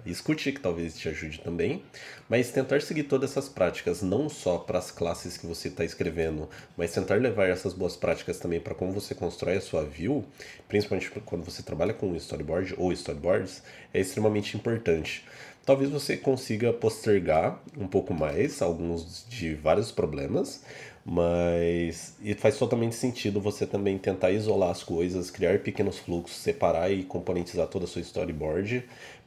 escute 0.06 0.52
que 0.52 0.60
talvez 0.60 0.96
te 0.96 1.08
ajude 1.08 1.40
também. 1.40 1.82
Mas 2.28 2.50
tentar 2.50 2.80
seguir 2.80 3.04
todas 3.04 3.30
essas 3.30 3.48
práticas, 3.48 4.02
não 4.02 4.28
só 4.28 4.58
para 4.58 4.78
as 4.78 4.90
classes 4.90 5.36
que 5.36 5.46
você 5.46 5.68
está 5.68 5.84
escrevendo, 5.84 6.48
mas 6.76 6.92
tentar 6.92 7.16
levar 7.16 7.48
essas 7.48 7.74
boas 7.74 7.96
práticas 7.96 8.38
também 8.38 8.60
para 8.60 8.74
como 8.74 8.92
você 8.92 9.14
constrói 9.14 9.56
a 9.56 9.60
sua 9.60 9.84
view, 9.84 10.24
principalmente 10.68 11.10
quando 11.24 11.44
você 11.44 11.62
trabalha 11.62 11.92
com 11.92 12.14
storyboard 12.14 12.74
ou 12.78 12.92
storyboards, 12.92 13.62
é 13.92 14.00
extremamente 14.00 14.56
importante. 14.56 15.24
Talvez 15.64 15.90
você 15.90 16.16
consiga 16.16 16.72
postergar 16.72 17.60
um 17.78 17.86
pouco 17.86 18.12
mais 18.12 18.60
alguns 18.60 19.24
de 19.28 19.54
vários 19.54 19.92
problemas, 19.92 20.62
mas 21.04 22.16
e 22.22 22.34
faz 22.34 22.58
totalmente 22.58 22.94
sentido 22.94 23.40
você 23.40 23.66
também 23.66 23.98
tentar 23.98 24.30
isolar 24.30 24.70
as 24.70 24.82
coisas, 24.82 25.30
criar 25.30 25.58
pequenos 25.60 25.98
fluxos, 25.98 26.38
separar 26.38 26.90
e 26.90 27.02
componentizar 27.02 27.66
toda 27.66 27.84
a 27.84 27.88
sua 27.88 28.02
storyboard 28.02 28.84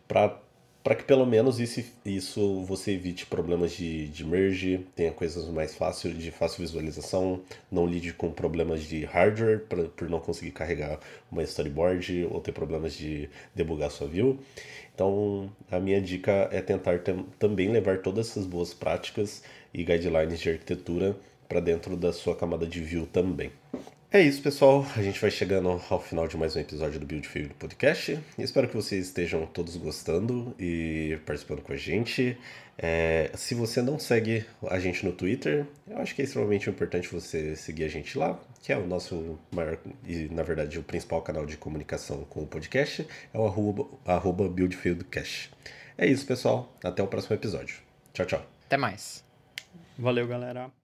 para 0.08 0.40
para 0.86 0.94
que 0.94 1.04
pelo 1.04 1.26
menos 1.26 1.60
isso, 1.60 1.84
isso 2.06 2.64
você 2.64 2.92
evite 2.92 3.26
problemas 3.26 3.72
de, 3.72 4.08
de 4.08 4.24
merge, 4.24 4.86
tenha 4.96 5.12
coisas 5.12 5.50
mais 5.50 5.74
fáceis, 5.74 6.16
de 6.16 6.30
fácil 6.30 6.60
visualização, 6.60 7.42
não 7.72 7.88
lide 7.88 8.14
com 8.14 8.32
problemas 8.32 8.84
de 8.84 9.04
hardware 9.04 9.62
pra, 9.62 9.86
por 9.86 10.08
não 10.08 10.20
conseguir 10.20 10.52
carregar 10.52 11.00
uma 11.32 11.42
storyboard 11.42 12.28
ou 12.30 12.40
ter 12.40 12.52
problemas 12.52 12.94
de 12.94 13.28
debugar 13.56 13.90
sua 13.90 14.08
view. 14.08 14.38
Então, 14.94 15.52
a 15.72 15.80
minha 15.80 16.00
dica 16.00 16.50
é 16.52 16.62
tentar 16.62 17.00
também 17.40 17.72
levar 17.72 18.04
todas 18.04 18.30
essas 18.30 18.46
boas 18.46 18.72
práticas 18.72 19.42
e 19.74 19.84
guidelines 19.84 20.40
de 20.40 20.52
arquitetura 20.52 21.18
para 21.48 21.60
dentro 21.60 21.96
da 21.96 22.12
sua 22.12 22.36
camada 22.36 22.66
de 22.66 22.80
view 22.82 23.06
também. 23.06 23.52
É 24.12 24.22
isso, 24.22 24.42
pessoal. 24.42 24.86
A 24.96 25.02
gente 25.02 25.20
vai 25.20 25.30
chegando 25.30 25.82
ao 25.90 26.00
final 26.00 26.26
de 26.26 26.38
mais 26.38 26.56
um 26.56 26.60
episódio 26.60 27.00
do 27.00 27.06
Build 27.06 27.28
Field 27.28 27.54
Podcast. 27.56 28.18
Espero 28.38 28.68
que 28.68 28.74
vocês 28.74 29.08
estejam 29.08 29.46
todos 29.46 29.76
gostando 29.76 30.56
e 30.58 31.20
participando 31.26 31.62
com 31.62 31.74
a 31.74 31.76
gente. 31.76 32.38
É, 32.78 33.30
se 33.36 33.54
você 33.54 33.82
não 33.82 34.00
segue 34.00 34.46
a 34.70 34.80
gente 34.80 35.06
no 35.06 35.12
Twitter, 35.12 35.66
eu 35.86 35.98
acho 35.98 36.16
que 36.16 36.22
é 36.22 36.26
extremamente 36.26 36.70
importante 36.70 37.10
você 37.10 37.56
seguir 37.56 37.84
a 37.84 37.88
gente 37.90 38.18
lá, 38.18 38.40
que 38.62 38.72
é 38.72 38.78
o 38.78 38.88
nosso 38.88 39.38
maior 39.52 39.78
e, 40.06 40.30
na 40.30 40.44
verdade, 40.44 40.80
o 40.80 40.84
principal 40.84 41.22
canal 41.22 41.46
de 41.46 41.58
comunicação 41.58 42.24
com 42.26 42.42
o 42.42 42.48
podcast, 42.48 43.08
é 43.34 43.38
o 43.38 43.46
arroba, 43.46 43.86
arroba 44.06 44.48
BuildFieldCast. 44.48 45.52
É 45.98 46.08
isso, 46.08 46.26
pessoal. 46.26 46.74
Até 46.84 47.04
o 47.04 47.08
próximo 47.08 47.36
episódio. 47.36 47.78
Tchau, 48.14 48.26
tchau. 48.26 48.46
Até 48.66 48.78
mais. 48.78 49.24
Valeu, 49.98 50.28
galera. 50.28 50.76